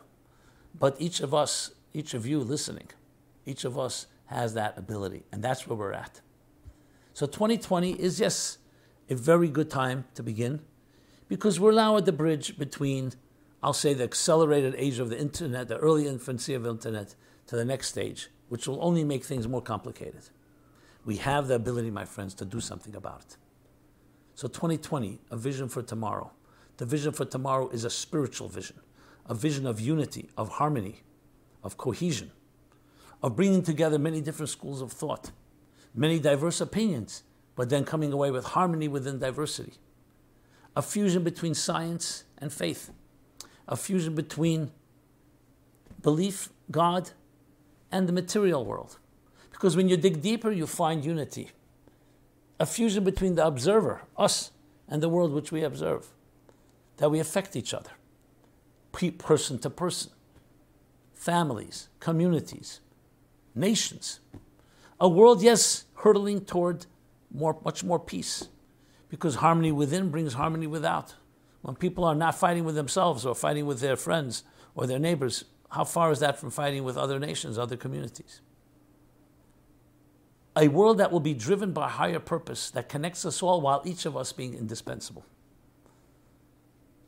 But 0.77 0.95
each 0.99 1.21
of 1.21 1.33
us, 1.33 1.71
each 1.93 2.13
of 2.13 2.27
you 2.27 2.39
listening, 2.39 2.89
each 3.45 3.65
of 3.65 3.79
us 3.79 4.07
has 4.25 4.53
that 4.53 4.77
ability, 4.77 5.23
and 5.31 5.43
that's 5.43 5.67
where 5.67 5.77
we're 5.77 5.93
at. 5.93 6.21
So 7.13 7.25
2020 7.25 7.93
is, 7.93 8.19
yes, 8.19 8.57
a 9.09 9.15
very 9.15 9.49
good 9.49 9.69
time 9.69 10.05
to 10.15 10.23
begin 10.23 10.61
because 11.27 11.59
we're 11.59 11.73
now 11.73 11.97
at 11.97 12.05
the 12.05 12.13
bridge 12.13 12.57
between, 12.57 13.13
I'll 13.61 13.73
say, 13.73 13.93
the 13.93 14.03
accelerated 14.03 14.75
age 14.77 14.99
of 14.99 15.09
the 15.09 15.19
internet, 15.19 15.67
the 15.67 15.77
early 15.77 16.07
infancy 16.07 16.53
of 16.53 16.63
the 16.63 16.71
internet, 16.71 17.15
to 17.47 17.55
the 17.55 17.65
next 17.65 17.89
stage, 17.89 18.29
which 18.47 18.67
will 18.67 18.81
only 18.83 19.03
make 19.03 19.25
things 19.25 19.47
more 19.47 19.61
complicated. 19.61 20.29
We 21.05 21.17
have 21.17 21.47
the 21.47 21.55
ability, 21.55 21.89
my 21.89 22.05
friends, 22.05 22.33
to 22.35 22.45
do 22.45 22.61
something 22.61 22.95
about 22.95 23.21
it. 23.21 23.37
So 24.41 24.47
2020, 24.47 25.19
a 25.29 25.37
vision 25.37 25.69
for 25.69 25.83
tomorrow. 25.83 26.31
The 26.77 26.85
vision 26.87 27.11
for 27.11 27.25
tomorrow 27.25 27.69
is 27.69 27.85
a 27.85 27.91
spiritual 27.91 28.49
vision, 28.49 28.77
a 29.27 29.35
vision 29.35 29.67
of 29.67 29.79
unity, 29.79 30.31
of 30.35 30.49
harmony, 30.49 31.03
of 31.63 31.77
cohesion, 31.77 32.31
of 33.21 33.35
bringing 33.35 33.61
together 33.61 33.99
many 33.99 34.19
different 34.19 34.49
schools 34.49 34.81
of 34.81 34.91
thought, 34.91 35.29
many 35.93 36.17
diverse 36.17 36.59
opinions, 36.59 37.21
but 37.55 37.69
then 37.69 37.85
coming 37.85 38.11
away 38.11 38.31
with 38.31 38.43
harmony 38.43 38.87
within 38.87 39.19
diversity. 39.19 39.73
A 40.75 40.81
fusion 40.81 41.23
between 41.23 41.53
science 41.53 42.23
and 42.39 42.51
faith. 42.51 42.89
A 43.67 43.77
fusion 43.77 44.15
between 44.15 44.71
belief, 46.01 46.49
God, 46.71 47.11
and 47.91 48.09
the 48.09 48.13
material 48.13 48.65
world. 48.65 48.97
Because 49.51 49.77
when 49.77 49.87
you 49.87 49.97
dig 49.97 50.19
deeper, 50.19 50.51
you 50.51 50.65
find 50.65 51.05
unity. 51.05 51.51
A 52.61 52.65
fusion 52.67 53.03
between 53.03 53.33
the 53.33 53.43
observer, 53.43 54.03
us, 54.15 54.51
and 54.87 55.01
the 55.01 55.09
world 55.09 55.33
which 55.33 55.51
we 55.51 55.63
observe. 55.63 56.09
That 56.97 57.09
we 57.09 57.19
affect 57.19 57.55
each 57.55 57.73
other, 57.73 57.89
person 59.17 59.57
to 59.57 59.69
person, 59.71 60.11
families, 61.15 61.89
communities, 61.99 62.81
nations. 63.55 64.19
A 64.99 65.09
world, 65.09 65.41
yes, 65.41 65.85
hurtling 65.95 66.45
toward 66.45 66.85
more, 67.33 67.57
much 67.65 67.83
more 67.83 67.97
peace, 67.99 68.47
because 69.09 69.37
harmony 69.37 69.71
within 69.71 70.11
brings 70.11 70.33
harmony 70.33 70.67
without. 70.67 71.15
When 71.63 71.75
people 71.75 72.03
are 72.03 72.13
not 72.13 72.35
fighting 72.35 72.63
with 72.63 72.75
themselves 72.75 73.25
or 73.25 73.33
fighting 73.33 73.65
with 73.65 73.79
their 73.79 73.95
friends 73.95 74.43
or 74.75 74.85
their 74.85 74.99
neighbors, 74.99 75.45
how 75.71 75.85
far 75.85 76.11
is 76.11 76.19
that 76.19 76.37
from 76.37 76.51
fighting 76.51 76.83
with 76.83 76.95
other 76.95 77.17
nations, 77.17 77.57
other 77.57 77.75
communities? 77.75 78.39
A 80.55 80.67
world 80.67 80.97
that 80.97 81.11
will 81.11 81.21
be 81.21 81.33
driven 81.33 81.71
by 81.71 81.87
higher 81.89 82.19
purpose 82.19 82.69
that 82.71 82.89
connects 82.89 83.25
us 83.25 83.41
all 83.41 83.61
while 83.61 83.81
each 83.85 84.05
of 84.05 84.17
us 84.17 84.33
being 84.33 84.53
indispensable. 84.53 85.25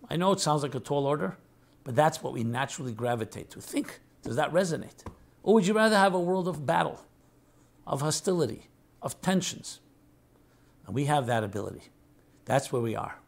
I 0.09 0.15
know 0.15 0.31
it 0.31 0.39
sounds 0.39 0.63
like 0.63 0.75
a 0.75 0.79
tall 0.79 1.05
order, 1.05 1.37
but 1.83 1.95
that's 1.95 2.23
what 2.23 2.33
we 2.33 2.43
naturally 2.43 2.93
gravitate 2.93 3.49
to. 3.51 3.61
Think, 3.61 3.99
does 4.21 4.35
that 4.37 4.51
resonate? 4.53 5.05
Or 5.43 5.55
would 5.55 5.67
you 5.67 5.73
rather 5.73 5.97
have 5.97 6.13
a 6.13 6.19
world 6.19 6.47
of 6.47 6.65
battle, 6.65 7.03
of 7.85 8.01
hostility, 8.01 8.69
of 9.01 9.21
tensions? 9.21 9.81
And 10.85 10.95
we 10.95 11.05
have 11.05 11.25
that 11.27 11.43
ability. 11.43 11.89
That's 12.45 12.71
where 12.71 12.81
we 12.81 12.95
are. 12.95 13.19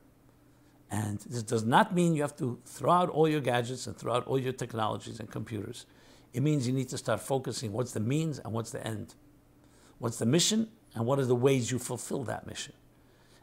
And 0.90 1.20
this 1.20 1.44
does 1.44 1.66
not 1.66 1.94
mean 1.94 2.16
you 2.16 2.22
have 2.22 2.38
to 2.38 2.60
throw 2.66 2.92
out 2.92 3.10
all 3.10 3.28
your 3.28 3.42
gadgets 3.42 3.88
and 3.88 3.98
throw 3.98 4.14
out 4.14 4.28
all 4.28 4.40
your 4.40 4.54
technologies 4.54 5.20
and 5.20 5.30
computers. 5.30 5.86
It 6.34 6.44
means 6.44 6.68
you 6.68 6.74
need 6.74 6.90
to 6.90 6.98
start 6.98 7.20
focusing 7.20 7.74
what's 7.74 7.92
the 7.92 8.00
means 8.00 8.40
and 8.40 8.54
what's 8.54 8.72
the 8.72 8.86
end. 8.86 9.16
What's 10.00 10.18
the 10.18 10.26
mission 10.26 10.70
and 10.96 11.06
what 11.06 11.20
are 11.20 11.26
the 11.26 11.36
ways 11.36 11.72
you 11.72 11.78
fulfill 11.78 12.24
that 12.24 12.48
mission. 12.48 12.74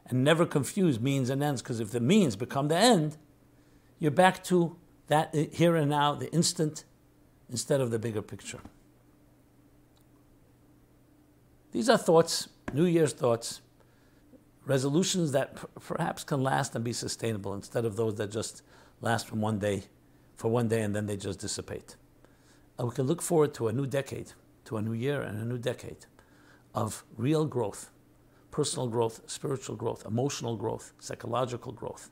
And 0.07 0.25
never 0.25 0.47
confuse 0.47 0.99
means 0.99 1.31
and 1.31 1.43
ends, 1.43 1.63
because 1.63 1.79
if 1.79 1.91
the 1.91 2.01
means 2.01 2.35
become 2.35 2.69
the 2.69 2.77
end, 2.77 3.19
you're 3.99 4.11
back 4.11 4.43
to 4.45 4.77
that 5.07 5.35
uh, 5.35 5.45
here 5.53 5.77
and 5.77 5.91
now, 5.91 6.15
the 6.15 6.33
instant, 6.33 6.85
instead 7.51 7.81
of 7.81 7.91
the 7.91 7.99
bigger 7.99 8.23
picture. 8.23 8.61
These 11.71 11.89
are 11.89 11.99
thoughts, 11.99 12.49
New 12.73 12.87
Year's 12.87 13.13
thoughts 13.13 13.61
resolutions 14.65 15.33
that 15.33 15.57
p- 15.57 15.67
perhaps 15.81 16.23
can 16.23 16.41
last 16.41 16.77
and 16.77 16.85
be 16.85 16.93
sustainable 16.93 17.53
instead 17.53 17.85
of 17.85 17.97
those 17.97 18.15
that 18.15 18.31
just 18.31 18.63
last 19.01 19.27
from 19.27 19.41
one 19.41 19.59
day, 19.59 19.83
for 20.37 20.49
one 20.49 20.69
day 20.69 20.83
and 20.83 20.95
then 20.95 21.07
they 21.07 21.17
just 21.17 21.41
dissipate. 21.41 21.97
And 22.79 22.89
we 22.89 22.95
can 22.95 23.07
look 23.07 23.21
forward 23.21 23.55
to 23.55 23.67
a 23.67 23.73
new 23.73 23.87
decade, 23.87 24.33
to 24.67 24.77
a 24.77 24.83
new 24.83 24.93
year 24.93 25.21
and 25.21 25.41
a 25.41 25.45
new 25.45 25.59
decade 25.59 26.07
of 26.75 27.05
real 27.17 27.45
growth, 27.45 27.91
personal 28.51 28.89
growth, 28.89 29.21
spiritual 29.27 29.77
growth, 29.77 30.05
emotional 30.07 30.57
growth, 30.57 30.93
psychological 30.99 31.73
growth, 31.73 32.11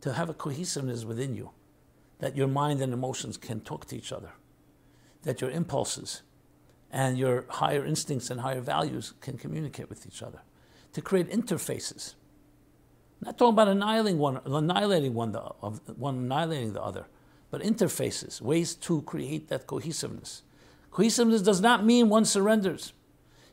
to 0.00 0.12
have 0.12 0.28
a 0.28 0.34
cohesiveness 0.34 1.04
within 1.04 1.34
you, 1.34 1.50
that 2.18 2.36
your 2.36 2.48
mind 2.48 2.80
and 2.80 2.92
emotions 2.92 3.36
can 3.36 3.60
talk 3.60 3.86
to 3.86 3.96
each 3.96 4.12
other, 4.12 4.32
that 5.22 5.40
your 5.40 5.50
impulses 5.50 6.22
and 6.90 7.18
your 7.18 7.44
higher 7.48 7.84
instincts 7.84 8.30
and 8.30 8.40
higher 8.40 8.60
values 8.60 9.14
can 9.20 9.36
communicate 9.36 9.88
with 9.88 10.06
each 10.06 10.22
other 10.22 10.42
to 10.92 11.00
create 11.00 11.28
interfaces. 11.30 12.14
Not 13.20 13.38
talking 13.38 13.54
about 13.54 13.68
annihilating 13.68 14.18
one, 14.18 14.40
annihilating 14.44 15.14
one, 15.14 15.32
the, 15.32 15.40
of 15.40 15.80
one 15.98 16.16
annihilating 16.16 16.72
the 16.72 16.82
other, 16.82 17.06
but 17.50 17.62
interfaces, 17.62 18.40
ways 18.40 18.74
to 18.74 19.02
create 19.02 19.48
that 19.48 19.66
cohesiveness. 19.66 20.42
Cohesiveness 20.90 21.42
does 21.42 21.60
not 21.60 21.84
mean 21.84 22.08
one 22.08 22.24
surrenders. 22.24 22.92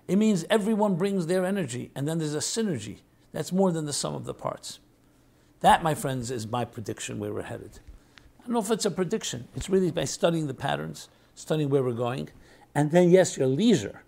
It 0.08 0.18
means 0.18 0.46
everyone 0.50 0.96
brings 0.96 1.28
their 1.28 1.46
energy, 1.46 1.92
and 1.96 2.08
then 2.08 2.18
there's 2.18 2.36
a 2.36 2.40
synergy 2.40 2.98
that's 3.32 3.52
more 3.52 3.72
than 3.72 3.86
the 3.86 3.94
sum 3.94 4.14
of 4.16 4.26
the 4.26 4.34
parts. 4.34 4.80
That, 5.62 5.84
my 5.84 5.96
friends, 5.96 6.32
is 6.32 6.48
my 6.48 6.66
prediction 6.66 7.20
where 7.20 7.34
we're 7.34 7.44
headed. 7.44 7.80
I 8.40 8.44
don't 8.44 8.54
know 8.54 8.60
if 8.60 8.72
it's 8.72 8.86
a 8.86 8.92
prediction. 8.92 9.48
It's 9.56 9.70
really 9.70 9.92
by 9.92 10.06
studying 10.06 10.48
the 10.48 10.54
patterns, 10.54 11.08
studying 11.36 11.70
where 11.70 11.84
we're 11.84 11.94
going, 11.94 12.30
and 12.74 12.92
then, 12.92 13.10
yes, 13.10 13.38
your 13.38 13.48
leisure, 13.48 14.04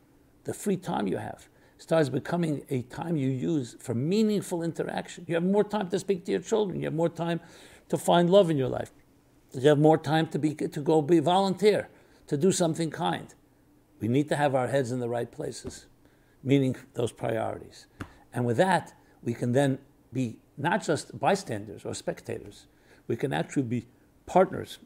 the 0.46 0.54
free 0.54 0.78
time 0.78 1.08
you 1.08 1.18
have, 1.18 1.48
starts 1.78 2.10
becoming 2.10 2.64
a 2.70 2.82
time 2.84 3.18
you 3.18 3.30
use 3.30 3.76
for 3.80 3.94
meaningful 3.94 4.64
interaction. 4.64 5.26
You 5.28 5.36
have 5.36 5.44
more 5.44 5.64
time 5.64 5.90
to 5.90 6.00
speak 6.00 6.26
to 6.26 6.32
your 6.32 6.42
children. 6.42 6.80
You 6.80 6.86
have 6.86 6.94
more 6.94 7.10
time 7.10 7.42
to 7.90 7.98
find 7.98 8.30
love 8.30 8.50
in 8.50 8.58
your 8.58 8.70
life. 8.70 8.92
You 9.54 9.68
have 9.70 9.80
more 9.80 9.98
time 9.98 10.28
to, 10.28 10.40
be, 10.40 10.56
to 10.56 10.80
go 10.80 11.02
be 11.02 11.20
volunteer, 11.20 11.90
to 12.28 12.38
do 12.38 12.52
something 12.52 12.90
kind. 12.90 13.34
We 14.04 14.10
need 14.10 14.28
to 14.28 14.36
have 14.36 14.54
our 14.54 14.68
heads 14.68 14.92
in 14.92 15.00
the 15.00 15.08
right 15.08 15.32
places, 15.32 15.86
meaning 16.44 16.76
those 16.94 17.14
priorities. 17.14 17.88
And 18.34 18.44
with 18.44 18.58
that, 18.58 18.94
we 19.24 19.34
can 19.34 19.54
then 19.54 19.80
be 20.12 20.40
not 20.58 20.84
just 20.84 21.18
bystanders 21.18 21.86
or 21.86 21.94
spectators, 21.94 22.68
we 23.08 23.16
can 23.16 23.32
actually 23.32 23.64
be 23.64 23.86
partners 24.26 24.80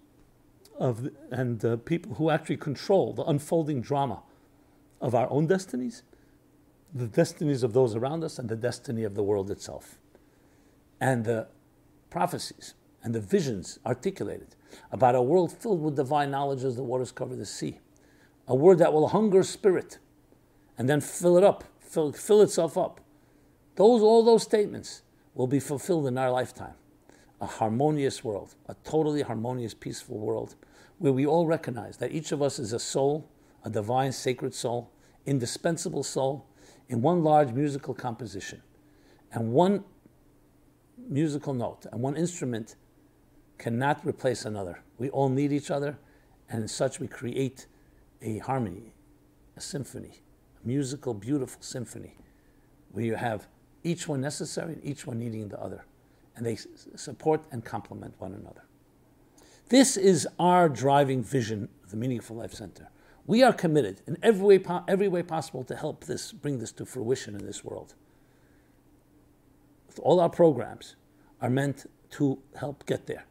of 0.78 1.10
and 1.32 1.66
uh, 1.66 1.78
people 1.78 2.14
who 2.14 2.30
actually 2.30 2.58
control 2.58 3.12
the 3.12 3.24
unfolding 3.24 3.82
drama 3.82 4.22
of 5.02 5.16
our 5.16 5.28
own 5.32 5.48
destinies 5.48 6.04
the 6.94 7.08
destinies 7.08 7.64
of 7.64 7.74
those 7.74 7.96
around 7.96 8.24
us 8.24 8.38
and 8.38 8.48
the 8.50 8.56
destiny 8.56 9.04
of 9.04 9.16
the 9.16 9.24
world 9.24 9.50
itself. 9.50 9.98
And 11.02 11.26
the 11.26 11.48
prophecies 12.12 12.76
and 13.04 13.16
the 13.16 13.20
visions 13.20 13.80
articulated 13.84 14.56
about 14.92 15.16
a 15.16 15.24
world 15.24 15.52
filled 15.52 15.82
with 15.82 15.96
divine 15.96 16.30
knowledge 16.30 16.64
as 16.64 16.76
the 16.76 16.84
waters 16.84 17.12
cover 17.12 17.36
the 17.36 17.48
sea. 17.48 17.80
A 18.48 18.56
word 18.56 18.78
that 18.80 18.94
will 18.94 19.10
hunger 19.10 19.44
spirit 19.44 20.00
and 20.78 20.88
then 20.88 21.02
fill 21.02 21.38
it 21.38 21.44
up, 21.44 21.64
fill, 21.80 22.12
fill 22.12 22.42
itself 22.42 22.78
up. 22.78 23.02
Those, 23.76 24.02
all 24.02 24.24
those 24.24 24.44
statements 24.44 25.02
will 25.34 25.48
be 25.48 25.60
fulfilled 25.60 26.08
in 26.08 26.18
our 26.18 26.32
lifetime. 26.32 26.74
A 27.42 27.46
harmonious 27.46 28.24
world, 28.24 28.56
a 28.68 28.76
totally 28.84 29.22
harmonious, 29.22 29.74
peaceful 29.74 30.18
world, 30.18 30.56
where 30.98 31.14
we 31.14 31.26
all 31.26 31.46
recognize 31.46 31.98
that 31.98 32.12
each 32.12 32.32
of 32.32 32.42
us 32.42 32.58
is 32.58 32.74
a 32.74 32.80
soul, 32.80 33.30
a 33.64 33.70
divine, 33.70 34.12
sacred 34.12 34.56
soul, 34.56 34.92
indispensable 35.26 36.04
soul, 36.04 36.46
in 36.90 37.02
one 37.02 37.24
large 37.24 37.52
musical 37.52 37.94
composition. 37.94 38.62
And 39.32 39.52
one 39.52 39.84
musical 40.98 41.54
note 41.54 41.86
and 41.92 42.02
one 42.02 42.16
instrument 42.16 42.76
cannot 43.58 44.06
replace 44.06 44.46
another. 44.46 44.82
We 44.98 45.10
all 45.10 45.30
need 45.30 45.52
each 45.52 45.70
other, 45.70 45.98
and 46.50 46.62
in 46.64 46.68
such 46.68 47.00
we 47.00 47.08
create 47.08 47.68
a 48.22 48.40
harmony, 48.40 48.94
a 49.56 49.62
symphony, 49.62 50.22
a 50.64 50.68
musical, 50.68 51.14
beautiful 51.14 51.62
symphony, 51.62 52.18
where 52.92 53.06
you 53.06 53.16
have 53.16 53.48
each 53.84 54.08
one 54.08 54.22
necessary 54.22 54.74
and 54.74 54.86
each 54.86 55.06
one 55.06 55.20
needing 55.20 55.50
the 55.50 55.60
other, 55.60 55.86
and 56.36 56.46
they 56.46 56.58
support 56.96 57.44
and 57.52 57.64
complement 57.64 58.14
one 58.20 58.34
another. 58.34 58.64
This 59.70 59.98
is 59.98 60.28
our 60.40 60.70
driving 60.70 61.24
vision 61.24 61.70
of 61.84 61.92
the 61.92 61.98
Meaningful 61.98 62.38
Life 62.38 62.54
Center. 62.54 62.90
We 63.26 63.44
are 63.44 63.52
committed 63.52 64.02
in 64.08 64.18
every 64.24 64.58
way, 64.58 64.66
every 64.88 65.10
way 65.10 65.24
possible 65.24 65.64
to 65.66 65.76
help 65.76 66.06
this, 66.06 66.32
bring 66.32 66.60
this 66.60 66.72
to 66.74 66.86
fruition 66.86 67.36
in 67.36 67.46
this 67.46 67.64
world. 67.64 67.94
All 70.02 70.20
our 70.20 70.30
programs 70.30 70.96
are 71.42 71.50
meant 71.50 71.86
to 72.12 72.40
help 72.56 72.86
get 72.86 73.08
there. 73.08 73.26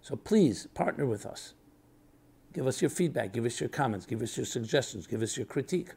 So 0.00 0.16
please 0.16 0.66
partner 0.74 1.06
with 1.06 1.26
us. 1.26 1.54
Give 2.52 2.66
us 2.66 2.82
your 2.82 2.90
feedback, 2.90 3.32
give 3.32 3.44
us 3.44 3.60
your 3.60 3.68
comments, 3.68 4.06
give 4.06 4.22
us 4.22 4.36
your 4.36 4.46
suggestions, 4.46 5.06
give 5.06 5.22
us 5.22 5.36
your 5.36 5.46
critique. 5.46 5.90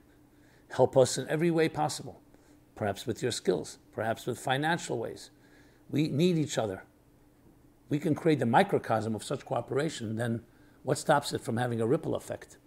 Help 0.70 0.98
us 0.98 1.18
in 1.18 1.28
every 1.28 1.52
way 1.52 1.70
possible, 1.70 2.22
perhaps 2.76 3.06
with 3.06 3.22
your 3.22 3.32
skills, 3.32 3.78
perhaps 3.94 4.26
with 4.26 4.40
financial 4.40 4.98
ways. 4.98 5.32
We 5.90 6.08
need 6.08 6.38
each 6.38 6.58
other. 6.58 6.84
We 7.90 8.00
can 8.00 8.16
create 8.16 8.40
the 8.40 8.46
microcosm 8.46 9.16
of 9.16 9.24
such 9.24 9.46
cooperation, 9.46 10.16
then 10.16 10.42
what 10.84 10.98
stops 10.98 11.34
it 11.34 11.42
from 11.42 11.58
having 11.58 11.82
a 11.82 11.88
ripple 11.88 12.16
effect? 12.16 12.58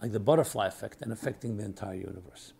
like 0.00 0.12
the 0.12 0.20
butterfly 0.20 0.66
effect 0.66 1.02
and 1.02 1.12
affecting 1.12 1.56
the 1.56 1.64
entire 1.64 1.94
universe. 1.94 2.52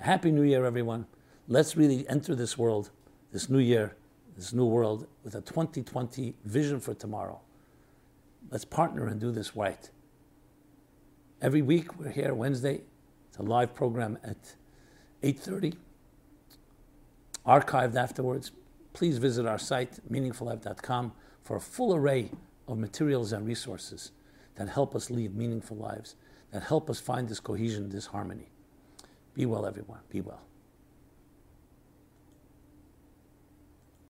Happy 0.00 0.30
New 0.30 0.42
Year, 0.42 0.64
everyone. 0.64 1.06
Let's 1.46 1.76
really 1.76 2.08
enter 2.08 2.34
this 2.34 2.58
world, 2.58 2.90
this 3.32 3.48
new 3.48 3.58
year, 3.58 3.96
this 4.36 4.52
new 4.52 4.66
world 4.66 5.06
with 5.24 5.34
a 5.34 5.40
2020 5.40 6.34
vision 6.44 6.80
for 6.80 6.94
tomorrow. 6.94 7.40
Let's 8.50 8.64
partner 8.64 9.06
and 9.06 9.20
do 9.20 9.30
this 9.30 9.54
right. 9.54 9.90
Every 11.42 11.62
week 11.62 11.98
we're 11.98 12.10
here 12.10 12.34
Wednesday. 12.34 12.80
It's 13.28 13.38
a 13.38 13.42
live 13.42 13.74
program 13.74 14.18
at 14.24 14.56
8:30. 15.22 15.76
Archived 17.46 17.94
afterwards. 17.94 18.52
Please 18.94 19.18
visit 19.18 19.46
our 19.46 19.58
site 19.58 20.00
meaningfullife.com 20.10 21.12
for 21.42 21.56
a 21.56 21.60
full 21.60 21.94
array 21.94 22.30
of 22.66 22.78
materials 22.78 23.32
and 23.32 23.46
resources 23.46 24.12
that 24.56 24.68
help 24.68 24.96
us 24.96 25.10
lead 25.10 25.36
meaningful 25.36 25.76
lives, 25.76 26.16
that 26.50 26.62
help 26.64 26.90
us 26.90 27.00
find 27.00 27.28
this 27.28 27.40
cohesion, 27.40 27.90
this 27.90 28.06
harmony. 28.06 28.50
Be 29.34 29.46
well, 29.46 29.66
everyone. 29.66 30.00
Be 30.08 30.20
well. 30.20 30.47